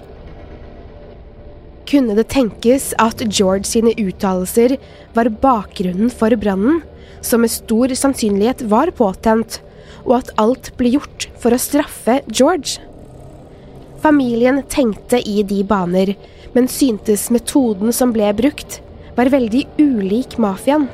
kunne 1.87 2.17
det 2.17 2.27
tenkes 2.27 2.89
at 2.99 3.21
George 3.31 3.63
sine 3.63 3.93
uttalelser 3.95 4.73
var 5.15 5.29
bakgrunnen 5.31 6.09
for 6.11 6.35
brannen, 6.35 6.81
som 7.23 7.41
med 7.41 7.53
stor 7.53 7.93
sannsynlighet 7.95 8.65
var 8.67 8.91
påtent, 8.91 9.61
og 10.03 10.17
at 10.19 10.33
alt 10.37 10.73
ble 10.75 10.91
gjort 10.97 11.29
for 11.39 11.55
å 11.55 11.61
straffe 11.61 12.19
George. 12.27 12.83
Familien 14.01 14.61
tenkte 14.69 15.19
i 15.29 15.41
de 15.43 15.63
baner, 15.65 16.13
men 16.53 16.69
syntes 16.69 17.27
metoden 17.33 17.93
som 17.93 18.13
ble 18.13 18.29
brukt, 18.37 18.79
var 19.17 19.31
veldig 19.33 19.65
ulik 19.81 20.37
mafiaen. 20.41 20.87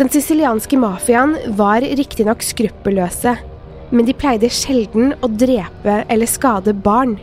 Den 0.00 0.08
sicilianske 0.08 0.78
mafiaen 0.80 1.34
var 1.58 1.84
riktignok 1.84 2.40
skruppelløse, 2.44 3.34
men 3.90 4.06
de 4.06 4.14
pleide 4.16 4.48
sjelden 4.54 5.12
å 5.20 5.28
drepe 5.28 5.98
eller 6.08 6.30
skade 6.30 6.72
barn. 6.72 7.18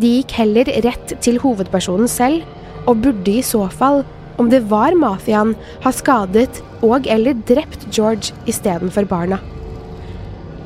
De 0.00 0.16
gikk 0.18 0.34
heller 0.36 0.68
rett 0.84 1.14
til 1.24 1.40
hovedpersonen 1.40 2.10
selv, 2.10 2.44
og 2.88 3.00
burde 3.04 3.38
i 3.38 3.44
så 3.44 3.66
fall, 3.72 4.02
om 4.40 4.48
det 4.52 4.62
var 4.68 4.96
mafiaen, 4.96 5.54
ha 5.84 5.92
skadet 5.92 6.60
og 6.84 7.08
eller 7.08 7.36
drept 7.48 7.88
George 7.92 8.36
istedenfor 8.48 9.08
barna. 9.08 9.40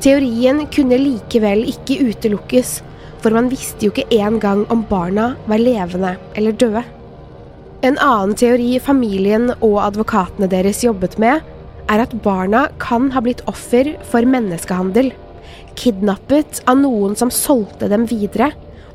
Teorien 0.05 0.59
kunne 0.69 0.99
likevel 1.01 1.63
ikke 1.65 1.95
utelukkes, 2.11 2.75
for 3.23 3.33
man 3.33 3.47
visste 3.49 3.87
jo 3.87 3.89
ikke 3.89 4.19
engang 4.21 4.59
om 4.69 4.83
barna 4.85 5.31
var 5.49 5.57
levende 5.57 6.11
eller 6.37 6.53
døde. 6.53 6.83
En 7.81 7.95
annen 7.97 8.35
teori 8.37 8.75
familien 8.77 9.49
og 9.55 9.79
advokatene 9.81 10.45
deres 10.51 10.83
jobbet 10.85 11.17
med, 11.21 11.41
er 11.89 12.03
at 12.03 12.13
barna 12.21 12.67
kan 12.81 13.07
ha 13.15 13.23
blitt 13.25 13.41
offer 13.49 13.95
for 14.11 14.29
menneskehandel. 14.29 15.09
Kidnappet 15.73 16.61
av 16.69 16.77
noen 16.83 17.17
som 17.17 17.33
solgte 17.33 17.89
dem 17.89 18.05
videre, 18.09 18.51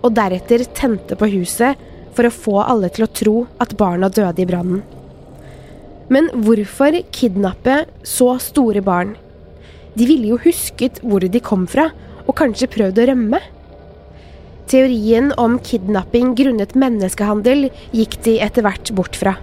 og 0.06 0.14
deretter 0.14 0.62
tente 0.78 1.18
på 1.18 1.26
huset 1.32 1.80
for 2.14 2.28
å 2.28 2.32
få 2.34 2.54
alle 2.62 2.90
til 2.94 3.08
å 3.08 3.10
tro 3.10 3.34
at 3.58 3.74
barna 3.80 4.12
døde 4.14 4.44
i 4.44 4.46
brannen. 4.46 4.84
Men 6.06 6.30
hvorfor 6.46 7.02
kidnappe 7.10 7.80
så 8.06 8.36
store 8.42 8.82
barn? 8.86 9.16
De 9.96 10.06
ville 10.06 10.32
jo 10.32 10.40
husket 10.44 11.00
hvor 11.02 11.24
de 11.24 11.42
kom 11.42 11.66
fra, 11.70 11.90
og 12.26 12.36
kanskje 12.38 12.70
prøvd 12.70 13.00
å 13.02 13.06
rømme? 13.10 13.40
Teorien 14.70 15.32
om 15.40 15.56
kidnapping 15.66 16.36
grunnet 16.38 16.76
menneskehandel 16.78 17.70
gikk 17.90 18.20
de 18.26 18.36
etter 18.44 18.62
hvert 18.62 18.92
bort 18.94 19.18
fra. 19.18 19.34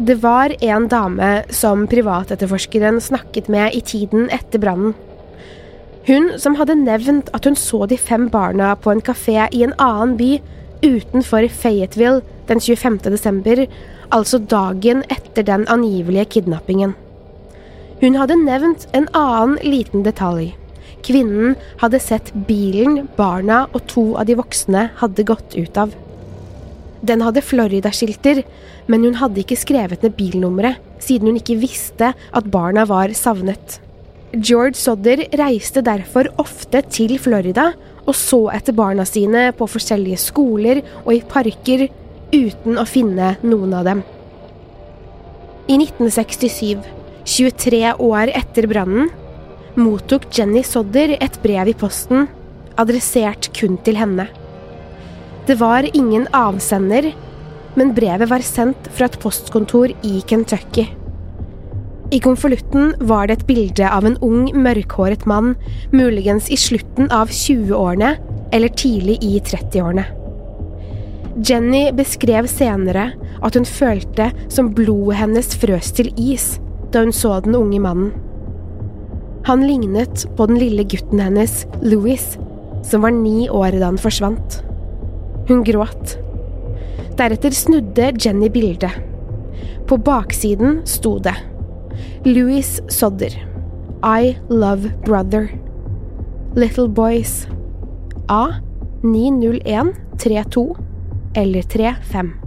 Det 0.00 0.18
var 0.20 0.52
en 0.64 0.88
dame 0.88 1.30
som 1.52 1.86
privatetterforskeren 1.88 3.00
snakket 3.04 3.48
med 3.52 3.76
i 3.76 3.80
tiden 3.84 4.28
etter 4.32 4.60
brannen. 4.60 4.94
Hun 6.08 6.30
som 6.40 6.56
hadde 6.56 6.78
nevnt 6.80 7.28
at 7.36 7.44
hun 7.44 7.56
så 7.56 7.84
de 7.88 7.98
fem 8.00 8.28
barna 8.32 8.72
på 8.80 8.92
en 8.92 9.02
kafé 9.04 9.44
i 9.52 9.64
en 9.64 9.76
annen 9.76 10.16
by 10.20 10.30
utenfor 10.80 11.48
Fayetteville 11.52 12.22
den 12.48 12.60
25. 12.60 12.98
desember, 13.12 13.66
altså 14.08 14.40
dagen 14.40 15.04
etter 15.12 15.44
den 15.44 15.68
angivelige 15.68 16.28
kidnappingen. 16.36 16.96
Hun 18.00 18.16
hadde 18.16 18.38
nevnt 18.40 18.86
en 18.96 19.08
annen 19.12 19.58
liten 19.60 20.04
detalj. 20.06 20.54
Kvinnen 21.04 21.56
hadde 21.82 22.00
sett 22.00 22.30
bilen 22.48 23.02
barna 23.16 23.66
og 23.74 23.84
to 23.92 24.04
av 24.20 24.28
de 24.28 24.36
voksne 24.38 24.86
hadde 25.00 25.26
gått 25.28 25.56
ut 25.56 25.80
av. 25.80 25.92
Den 27.04 27.20
hadde 27.24 27.44
Florida-skilter, 27.44 28.42
men 28.88 29.04
hun 29.04 29.18
hadde 29.20 29.40
ikke 29.42 29.58
skrevet 29.60 30.02
ned 30.04 30.16
bilnummeret, 30.16 30.80
siden 31.00 31.30
hun 31.30 31.40
ikke 31.40 31.58
visste 31.60 32.12
at 32.16 32.50
barna 32.52 32.86
var 32.88 33.12
savnet. 33.16 33.78
George 34.32 34.78
Sodder 34.78 35.24
reiste 35.36 35.82
derfor 35.84 36.28
ofte 36.40 36.82
til 36.92 37.16
Florida 37.18 37.72
og 38.06 38.14
så 38.16 38.44
etter 38.54 38.76
barna 38.76 39.04
sine 39.08 39.48
på 39.56 39.68
forskjellige 39.68 40.20
skoler 40.22 40.80
og 41.02 41.12
i 41.16 41.20
parker 41.26 41.88
uten 42.32 42.78
å 42.80 42.86
finne 42.88 43.34
noen 43.42 43.76
av 43.76 43.88
dem. 43.88 44.02
I 45.70 45.76
1967, 45.76 46.99
23 47.24 47.94
år 47.98 48.30
etter 48.34 48.66
brannen, 48.70 49.10
mottok 49.78 50.26
Jenny 50.34 50.62
Sodder 50.66 51.16
et 51.20 51.36
brev 51.42 51.70
i 51.70 51.76
posten, 51.76 52.28
adressert 52.80 53.50
kun 53.56 53.76
til 53.84 53.98
henne. 54.00 54.26
Det 55.46 55.58
var 55.60 55.86
ingen 55.92 56.26
avsender, 56.36 57.10
men 57.78 57.92
brevet 57.96 58.30
var 58.30 58.44
sendt 58.44 58.88
fra 58.94 59.08
et 59.10 59.18
postkontor 59.22 59.92
i 60.06 60.20
Kentucky. 60.26 60.86
I 62.10 62.18
konvolutten 62.18 62.94
var 63.06 63.28
det 63.28 63.38
et 63.38 63.46
bilde 63.46 63.86
av 63.86 64.06
en 64.06 64.16
ung, 64.26 64.48
mørkhåret 64.50 65.28
mann, 65.30 65.52
muligens 65.94 66.48
i 66.50 66.58
slutten 66.58 67.10
av 67.14 67.30
20-årene 67.30 68.16
eller 68.50 68.72
tidlig 68.74 69.20
i 69.22 69.36
30-årene. 69.46 70.08
Jenny 71.46 71.84
beskrev 71.94 72.48
senere 72.50 73.12
at 73.40 73.54
hun 73.54 73.68
følte 73.68 74.32
som 74.50 74.72
blodet 74.74 75.20
hennes 75.20 75.54
frøs 75.62 75.92
til 75.94 76.10
is 76.18 76.56
da 76.92 77.04
hun 77.04 77.12
så 77.14 77.36
den 77.44 77.56
unge 77.58 77.80
mannen. 77.80 78.12
Han 79.48 79.66
lignet 79.66 80.26
på 80.36 80.46
den 80.46 80.58
lille 80.60 80.84
gutten 80.84 81.20
hennes, 81.22 81.64
Louis, 81.82 82.38
som 82.84 83.02
var 83.02 83.14
ni 83.14 83.48
år 83.50 83.78
da 83.78 83.88
han 83.88 84.00
forsvant. 84.00 84.60
Hun 85.48 85.64
gråt. 85.64 86.16
Deretter 87.18 87.54
snudde 87.56 88.12
Jenny 88.20 88.50
bildet. 88.52 88.92
På 89.88 89.96
baksiden 89.96 90.80
sto 90.86 91.18
det 91.18 91.34
Louis 92.24 92.80
Sodder. 92.88 93.34
I 94.04 94.36
love 94.48 94.92
brother. 95.04 95.48
Little 96.54 96.88
Boys. 96.88 97.46
A 98.28 98.46
90132 99.02 100.76
eller 101.34 101.62
35. 101.62 102.39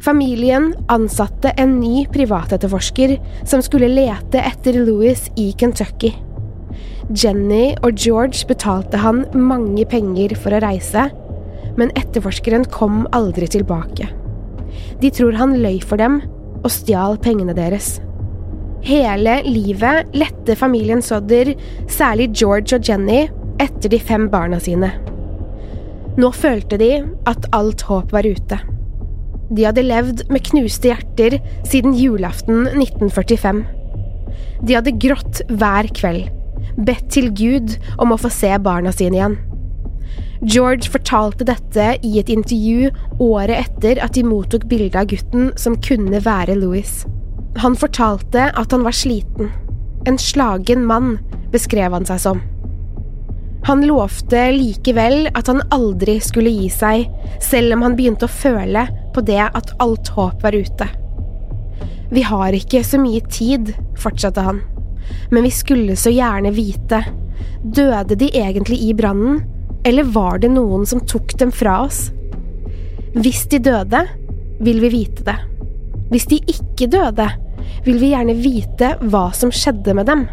Familien 0.00 0.70
ansatte 0.88 1.50
en 1.58 1.80
ny 1.80 2.06
privatetterforsker 2.14 3.16
som 3.48 3.62
skulle 3.64 3.90
lete 3.90 4.38
etter 4.38 4.78
Louis 4.86 5.24
i 5.36 5.50
Kentucky. 5.58 6.12
Jenny 7.10 7.72
og 7.82 7.98
George 7.98 8.46
betalte 8.46 9.00
han 9.02 9.24
mange 9.34 9.86
penger 9.90 10.36
for 10.38 10.54
å 10.54 10.62
reise, 10.62 11.08
men 11.78 11.90
etterforskeren 11.98 12.68
kom 12.70 13.06
aldri 13.16 13.48
tilbake. 13.50 14.06
De 15.02 15.10
tror 15.10 15.34
han 15.40 15.56
løy 15.58 15.80
for 15.82 15.98
dem 15.98 16.20
og 16.62 16.70
stjal 16.74 17.18
pengene 17.22 17.56
deres. 17.58 17.96
Hele 18.86 19.40
livet 19.48 20.14
lette 20.14 20.54
familien 20.58 21.02
Sodder, 21.02 21.50
særlig 21.90 22.30
George 22.38 22.78
og 22.78 22.86
Jenny, 22.86 23.24
etter 23.58 23.90
de 23.90 23.98
fem 23.98 24.28
barna 24.30 24.60
sine. 24.62 24.92
Nå 26.18 26.30
følte 26.34 26.78
de 26.78 26.92
at 27.30 27.50
alt 27.54 27.82
håp 27.88 28.14
var 28.14 28.26
ute. 28.26 28.58
De 29.48 29.64
hadde 29.64 29.84
levd 29.84 30.26
med 30.32 30.44
knuste 30.50 30.90
hjerter 30.90 31.38
siden 31.68 31.94
julaften 31.96 32.66
1945. 32.66 33.62
De 34.68 34.74
hadde 34.76 34.96
grått 35.00 35.40
hver 35.48 35.88
kveld, 35.96 36.28
bedt 36.76 37.08
til 37.14 37.30
Gud 37.32 37.78
om 37.98 38.12
å 38.12 38.20
få 38.20 38.30
se 38.32 38.50
barna 38.62 38.92
sine 38.94 39.18
igjen. 39.18 39.38
George 40.38 40.90
fortalte 40.92 41.46
dette 41.48 41.86
i 42.06 42.18
et 42.20 42.28
intervju 42.30 42.92
året 43.24 43.56
etter 43.64 43.98
at 44.04 44.14
de 44.14 44.22
mottok 44.26 44.68
bilde 44.70 45.00
av 45.00 45.08
gutten 45.10 45.50
som 45.58 45.78
kunne 45.82 46.20
være 46.22 46.54
Louis. 46.60 47.00
Han 47.58 47.74
fortalte 47.78 48.50
at 48.54 48.74
han 48.74 48.86
var 48.86 48.94
sliten. 48.94 49.50
En 50.06 50.20
slagen 50.20 50.84
mann, 50.86 51.16
beskrev 51.50 51.96
han 51.96 52.06
seg 52.06 52.22
som. 52.22 52.44
Han 53.66 53.82
lovte 53.86 54.44
likevel 54.54 55.28
at 55.34 55.50
han 55.50 55.64
aldri 55.74 56.18
skulle 56.22 56.52
gi 56.54 56.68
seg, 56.72 57.08
selv 57.42 57.74
om 57.74 57.84
han 57.84 57.96
begynte 57.98 58.28
å 58.28 58.32
føle 58.32 58.86
på 59.14 59.24
det 59.26 59.42
at 59.44 59.74
alt 59.82 60.10
håp 60.14 60.44
var 60.44 60.56
ute. 60.56 60.88
Vi 62.10 62.22
har 62.24 62.54
ikke 62.56 62.80
så 62.86 63.00
mye 63.00 63.20
tid, 63.28 63.74
fortsatte 64.00 64.44
han, 64.46 64.62
men 65.32 65.44
vi 65.44 65.52
skulle 65.52 65.96
så 65.98 66.12
gjerne 66.14 66.54
vite. 66.56 67.02
Døde 67.62 68.16
de 68.16 68.30
egentlig 68.32 68.78
i 68.86 68.94
brannen, 68.96 69.42
eller 69.84 70.08
var 70.14 70.40
det 70.42 70.52
noen 70.54 70.86
som 70.88 71.02
tok 71.04 71.34
dem 71.40 71.52
fra 71.54 71.82
oss? 71.84 72.08
Hvis 73.18 73.44
de 73.52 73.60
døde, 73.64 74.04
vil 74.64 74.80
vi 74.82 74.92
vite 74.92 75.26
det. 75.26 75.36
Hvis 76.08 76.26
de 76.30 76.40
ikke 76.48 76.88
døde, 76.90 77.28
vil 77.84 78.00
vi 78.00 78.12
gjerne 78.14 78.36
vite 78.40 78.94
hva 79.12 79.28
som 79.36 79.52
skjedde 79.52 79.94
med 79.96 80.08
dem. 80.08 80.24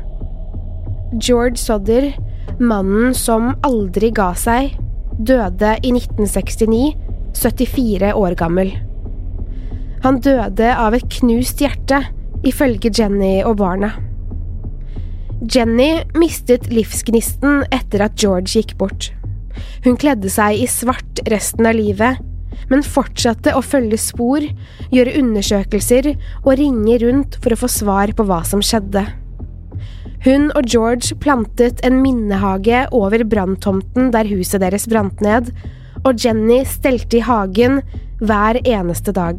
George 1.20 1.60
Sodder, 1.60 2.14
mannen 2.60 3.14
som 3.18 3.54
aldri 3.66 4.12
ga 4.16 4.32
seg, 4.38 4.76
døde 5.16 5.76
i 5.82 5.94
1969, 5.96 6.96
74 7.36 8.12
år 8.16 8.36
gammel. 8.40 8.74
Han 10.06 10.20
døde 10.24 10.70
av 10.76 10.96
et 10.96 11.08
knust 11.20 11.64
hjerte, 11.64 12.04
ifølge 12.46 12.92
Jenny 12.94 13.40
og 13.44 13.58
barna. 13.64 13.96
Jenny 15.52 16.06
mistet 16.16 16.70
livsgnisten 16.72 17.66
etter 17.74 18.06
at 18.06 18.16
George 18.22 18.54
gikk 18.54 18.76
bort. 18.80 19.10
Hun 19.86 19.98
kledde 20.00 20.30
seg 20.32 20.62
i 20.62 20.70
svart 20.70 21.22
resten 21.32 21.68
av 21.68 21.78
livet 21.78 22.22
men 22.72 22.86
fortsatte 22.86 23.54
å 23.56 23.64
følge 23.66 24.00
spor, 24.02 24.46
gjøre 24.94 25.18
undersøkelser 25.22 26.12
og 26.44 26.56
ringe 26.60 26.98
rundt 27.04 27.38
for 27.44 27.54
å 27.54 27.60
få 27.60 27.70
svar 27.72 28.14
på 28.16 28.26
hva 28.28 28.42
som 28.48 28.64
skjedde. 28.66 29.06
Hun 30.26 30.48
og 30.58 30.66
George 30.66 31.14
plantet 31.22 31.84
en 31.86 32.00
minnehage 32.02 32.80
over 32.98 33.22
branntomten 33.30 34.08
der 34.10 34.26
huset 34.26 34.64
deres 34.64 34.88
brant 34.90 35.20
ned, 35.22 35.52
og 36.02 36.18
Jenny 36.18 36.64
stelte 36.66 37.20
i 37.20 37.26
hagen 37.26 37.84
hver 38.18 38.58
eneste 38.66 39.14
dag. 39.14 39.38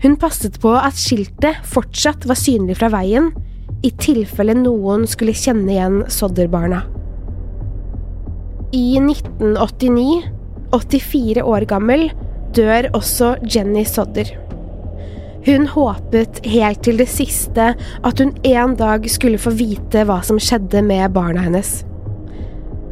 Hun 0.00 0.16
passet 0.20 0.56
på 0.62 0.72
at 0.80 0.96
skiltet 0.96 1.60
fortsatt 1.68 2.24
var 2.28 2.40
synlig 2.40 2.78
fra 2.80 2.88
veien, 2.94 3.28
i 3.84 3.92
tilfelle 4.00 4.56
noen 4.56 5.04
skulle 5.08 5.36
kjenne 5.36 5.68
igjen 5.74 6.00
Sodderbarna. 6.08 6.80
I 8.72 8.96
1989, 8.96 10.24
84 10.72 11.44
år 11.44 11.68
gammel, 11.68 12.08
dør 12.56 12.88
også 12.96 13.34
Jenny 13.44 13.84
Sodder. 13.84 14.32
Hun 15.46 15.68
håpet 15.70 16.40
helt 16.42 16.80
til 16.82 16.98
det 16.98 17.06
siste 17.06 17.68
at 17.78 18.22
hun 18.22 18.32
en 18.48 18.72
dag 18.78 19.04
skulle 19.10 19.38
få 19.38 19.52
vite 19.54 20.02
hva 20.08 20.18
som 20.26 20.40
skjedde 20.42 20.82
med 20.82 21.14
barna 21.14 21.44
hennes. 21.46 21.84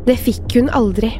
Det 0.07 0.14
fikk 0.22 0.55
hun 0.61 0.70
aldri. 0.70 1.11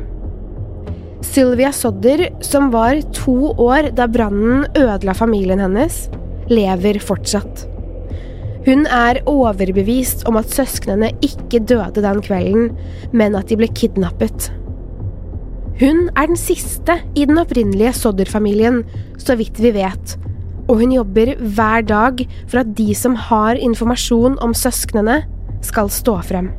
Sylvia 1.25 1.73
Sodder, 1.75 2.29
som 2.45 2.69
var 2.71 3.01
to 3.17 3.51
år 3.51 3.91
da 3.97 4.07
brannen 4.07 4.69
ødela 4.79 5.15
familien 5.17 5.63
hennes, 5.65 6.05
lever 6.53 7.01
fortsatt. 7.03 7.65
Hun 8.65 8.85
er 8.87 9.19
overbevist 9.29 10.23
om 10.29 10.39
at 10.39 10.53
søsknene 10.55 11.11
ikke 11.25 11.65
døde 11.67 12.05
den 12.05 12.21
kvelden, 12.25 12.71
men 13.13 13.35
at 13.35 13.51
de 13.51 13.59
ble 13.59 13.69
kidnappet. 13.75 14.53
Hun 15.81 16.07
er 16.15 16.31
den 16.31 16.39
siste 16.39 17.01
i 17.19 17.27
den 17.27 17.41
opprinnelige 17.43 17.97
Sodder-familien, 17.99 18.85
så 19.19 19.35
vidt 19.41 19.59
vi 19.59 19.75
vet, 19.75 20.15
og 20.69 20.81
hun 20.81 20.93
jobber 20.95 21.35
hver 21.39 21.85
dag 21.87 22.25
for 22.47 22.63
at 22.63 22.75
de 22.79 22.91
som 22.97 23.17
har 23.29 23.61
informasjon 23.61 24.39
om 24.45 24.55
søsknene, 24.57 25.23
skal 25.65 25.89
stå 25.89 26.19
frem. 26.29 26.51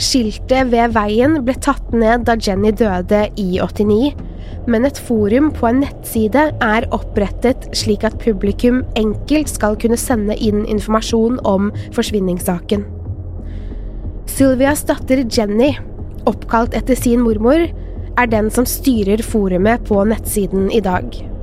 Skiltet 0.00 0.70
ved 0.72 0.94
veien 0.96 1.36
ble 1.46 1.54
tatt 1.62 1.92
ned 1.94 2.24
da 2.26 2.34
Jenny 2.40 2.72
døde 2.74 3.26
i 3.38 3.60
89, 3.60 4.14
men 4.66 4.88
et 4.88 4.98
forum 5.06 5.50
på 5.54 5.68
en 5.68 5.82
nettside 5.84 6.46
er 6.64 6.86
opprettet 6.96 7.68
slik 7.76 8.06
at 8.08 8.16
publikum 8.22 8.82
enkelt 8.98 9.52
skal 9.52 9.76
kunne 9.80 9.98
sende 10.00 10.36
inn 10.40 10.64
informasjon 10.64 11.36
om 11.46 11.68
forsvinningssaken. 11.94 12.86
Sylvias 14.34 14.82
datter 14.88 15.22
Jenny, 15.28 15.74
oppkalt 16.26 16.74
etter 16.74 16.98
sin 16.98 17.22
mormor, 17.22 17.68
er 18.18 18.30
den 18.30 18.50
som 18.50 18.66
styrer 18.66 19.22
forumet 19.26 19.84
på 19.86 20.00
nettsiden 20.08 20.72
i 20.72 20.82
dag. 20.82 21.33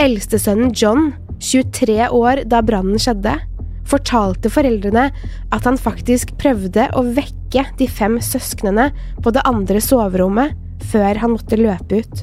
eldstesønnen 0.00 0.72
John, 0.76 1.12
23 1.40 2.08
år 2.12 2.42
da 2.48 2.60
brannen 2.64 3.00
skjedde, 3.00 3.36
fortalte 3.90 4.50
foreldrene 4.52 5.08
at 5.54 5.66
han 5.66 5.78
faktisk 5.80 6.36
prøvde 6.40 6.88
å 6.96 7.04
vekke 7.16 7.66
de 7.78 7.88
fem 7.90 8.18
søsknene 8.22 8.90
på 9.22 9.32
det 9.34 9.44
andre 9.48 9.82
soverommet 9.84 10.56
før 10.90 11.20
han 11.20 11.34
måtte 11.34 11.58
løpe 11.60 12.02
ut. 12.02 12.22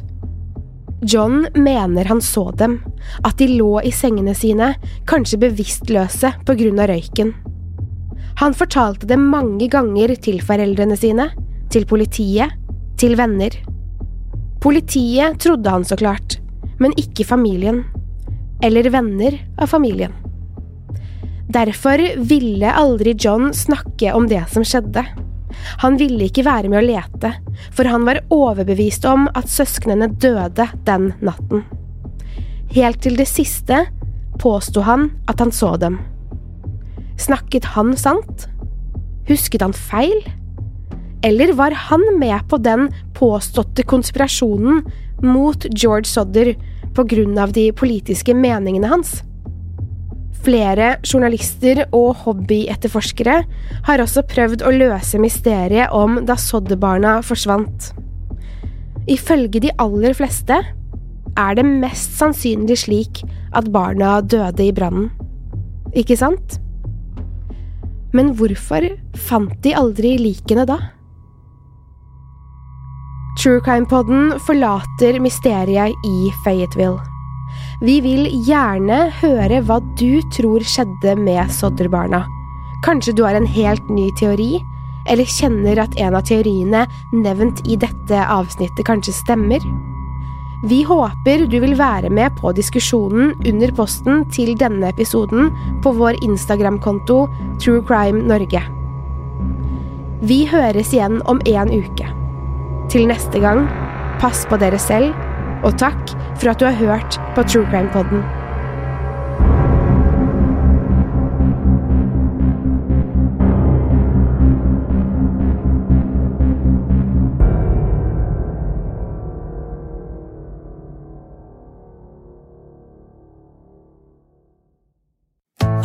John 1.05 1.45
mener 1.53 2.09
han 2.09 2.21
så 2.25 2.49
dem, 2.57 2.79
at 3.23 3.37
de 3.37 3.51
lå 3.59 3.77
i 3.85 3.91
sengene 3.93 4.33
sine, 4.35 4.71
kanskje 5.05 5.43
bevisstløse 5.43 6.33
av 6.33 6.57
røyken. 6.89 7.35
Han 8.41 8.53
fortalte 8.53 9.05
det 9.09 9.17
mange 9.17 9.69
ganger 9.69 10.15
til 10.21 10.41
foreldrene 10.41 10.97
sine, 10.97 11.29
til 11.69 11.85
politiet, 11.85 12.53
til 12.97 13.15
venner. 13.17 13.53
Politiet 14.61 15.37
trodde 15.41 15.69
han 15.69 15.85
så 15.85 15.97
klart, 15.97 16.39
men 16.81 16.93
ikke 16.97 17.25
familien. 17.25 17.83
Eller 18.65 18.89
venner 18.89 19.37
av 19.61 19.69
familien. 19.69 20.13
Derfor 21.47 22.01
ville 22.27 22.73
aldri 22.75 23.13
John 23.15 23.53
snakke 23.55 24.11
om 24.13 24.27
det 24.27 24.43
som 24.51 24.65
skjedde. 24.67 25.05
Han 25.81 25.95
ville 25.97 26.27
ikke 26.27 26.43
være 26.45 26.69
med 26.69 26.81
å 26.81 26.85
lete, 26.85 27.31
for 27.71 27.87
han 27.87 28.03
var 28.07 28.19
overbevist 28.33 29.07
om 29.07 29.29
at 29.37 29.47
søsknene 29.49 30.09
døde 30.19 30.67
den 30.87 31.13
natten. 31.23 31.63
Helt 32.75 32.99
til 33.01 33.15
det 33.15 33.29
siste 33.31 33.85
påsto 34.41 34.83
han 34.83 35.09
at 35.31 35.39
han 35.41 35.53
så 35.55 35.75
dem. 35.79 36.01
Snakket 37.17 37.71
han 37.73 37.95
sant? 37.97 38.49
Husket 39.27 39.63
han 39.63 39.73
feil? 39.73 40.19
Eller 41.25 41.55
var 41.57 41.73
han 41.87 42.03
med 42.19 42.43
på 42.51 42.59
den 42.61 42.89
påståtte 43.17 43.87
konspirasjonen 43.87 44.83
mot 45.23 45.65
George 45.71 46.11
Sodder 46.11 46.53
på 46.93 47.07
grunn 47.07 47.39
av 47.41 47.55
de 47.55 47.71
politiske 47.71 48.35
meningene 48.37 48.91
hans? 48.91 49.21
Flere 50.47 50.93
journalister 51.03 51.81
og 51.91 52.21
hobbyetterforskere 52.21 53.41
har 53.83 53.99
også 53.99 54.21
prøvd 54.31 54.61
å 54.63 54.71
løse 54.71 55.19
mysteriet 55.19 55.91
om 55.91 56.21
da 56.23 56.37
soddebarna 56.39 57.17
forsvant. 57.25 57.89
Ifølge 59.11 59.59
de 59.65 59.73
aller 59.83 60.15
fleste 60.15 60.61
er 61.37 61.57
det 61.59 61.65
mest 61.67 62.15
sannsynlig 62.15 62.77
slik 62.85 63.19
at 63.51 63.67
barna 63.75 64.21
døde 64.23 64.63
i 64.63 64.71
brannen. 64.71 65.09
Ikke 65.91 66.15
sant? 66.15 66.61
Men 68.15 68.31
hvorfor 68.39 68.87
fant 69.27 69.51
de 69.67 69.75
aldri 69.75 70.15
likene 70.21 70.63
da? 70.69 70.79
True 73.35 73.59
Crime-podden 73.67 74.39
forlater 74.47 75.19
mysteriet 75.21 76.07
i 76.07 76.31
Fayetteville. 76.47 77.16
Vi 77.77 77.99
vil 78.01 78.25
gjerne 78.41 79.03
høre 79.19 79.59
hva 79.61 79.75
du 79.99 80.17
tror 80.33 80.63
skjedde 80.65 81.11
med 81.21 81.51
Sodderbarna. 81.53 82.23
Kanskje 82.85 83.13
du 83.13 83.21
har 83.21 83.37
en 83.37 83.45
helt 83.45 83.85
ny 83.93 84.07
teori, 84.17 84.55
eller 85.05 85.29
kjenner 85.29 85.83
at 85.83 85.93
en 86.01 86.17
av 86.17 86.25
teoriene 86.25 86.87
nevnt 87.13 87.61
i 87.69 87.77
dette 87.77 88.23
avsnittet 88.33 88.81
kanskje 88.87 89.13
stemmer? 89.19 89.61
Vi 90.65 90.81
håper 90.89 91.45
du 91.45 91.59
vil 91.61 91.77
være 91.77 92.09
med 92.09 92.33
på 92.41 92.49
diskusjonen 92.57 93.35
under 93.45 93.75
posten 93.77 94.25
til 94.33 94.55
denne 94.57 94.89
episoden 94.89 95.53
på 95.85 95.93
vår 95.99 96.17
Instagram-konto 96.25 97.19
True 97.61 97.85
Crime 97.85 98.25
Norge. 98.25 98.63
Vi 100.25 100.39
høres 100.49 100.95
igjen 100.97 101.21
om 101.29 101.45
en 101.45 101.69
uke. 101.77 102.09
Til 102.89 103.05
neste 103.05 103.37
gang, 103.43 103.67
pass 104.17 104.47
på 104.49 104.57
dere 104.57 104.81
selv 104.81 105.13
og 105.61 105.77
takk 105.77 106.16
for 106.39 106.49
at 106.49 106.59
du 106.59 106.65
har 106.65 106.77
hørt 106.77 107.21
på 107.35 107.43
True 107.43 107.65
Crime 107.71 107.89
Podden. 107.93 108.36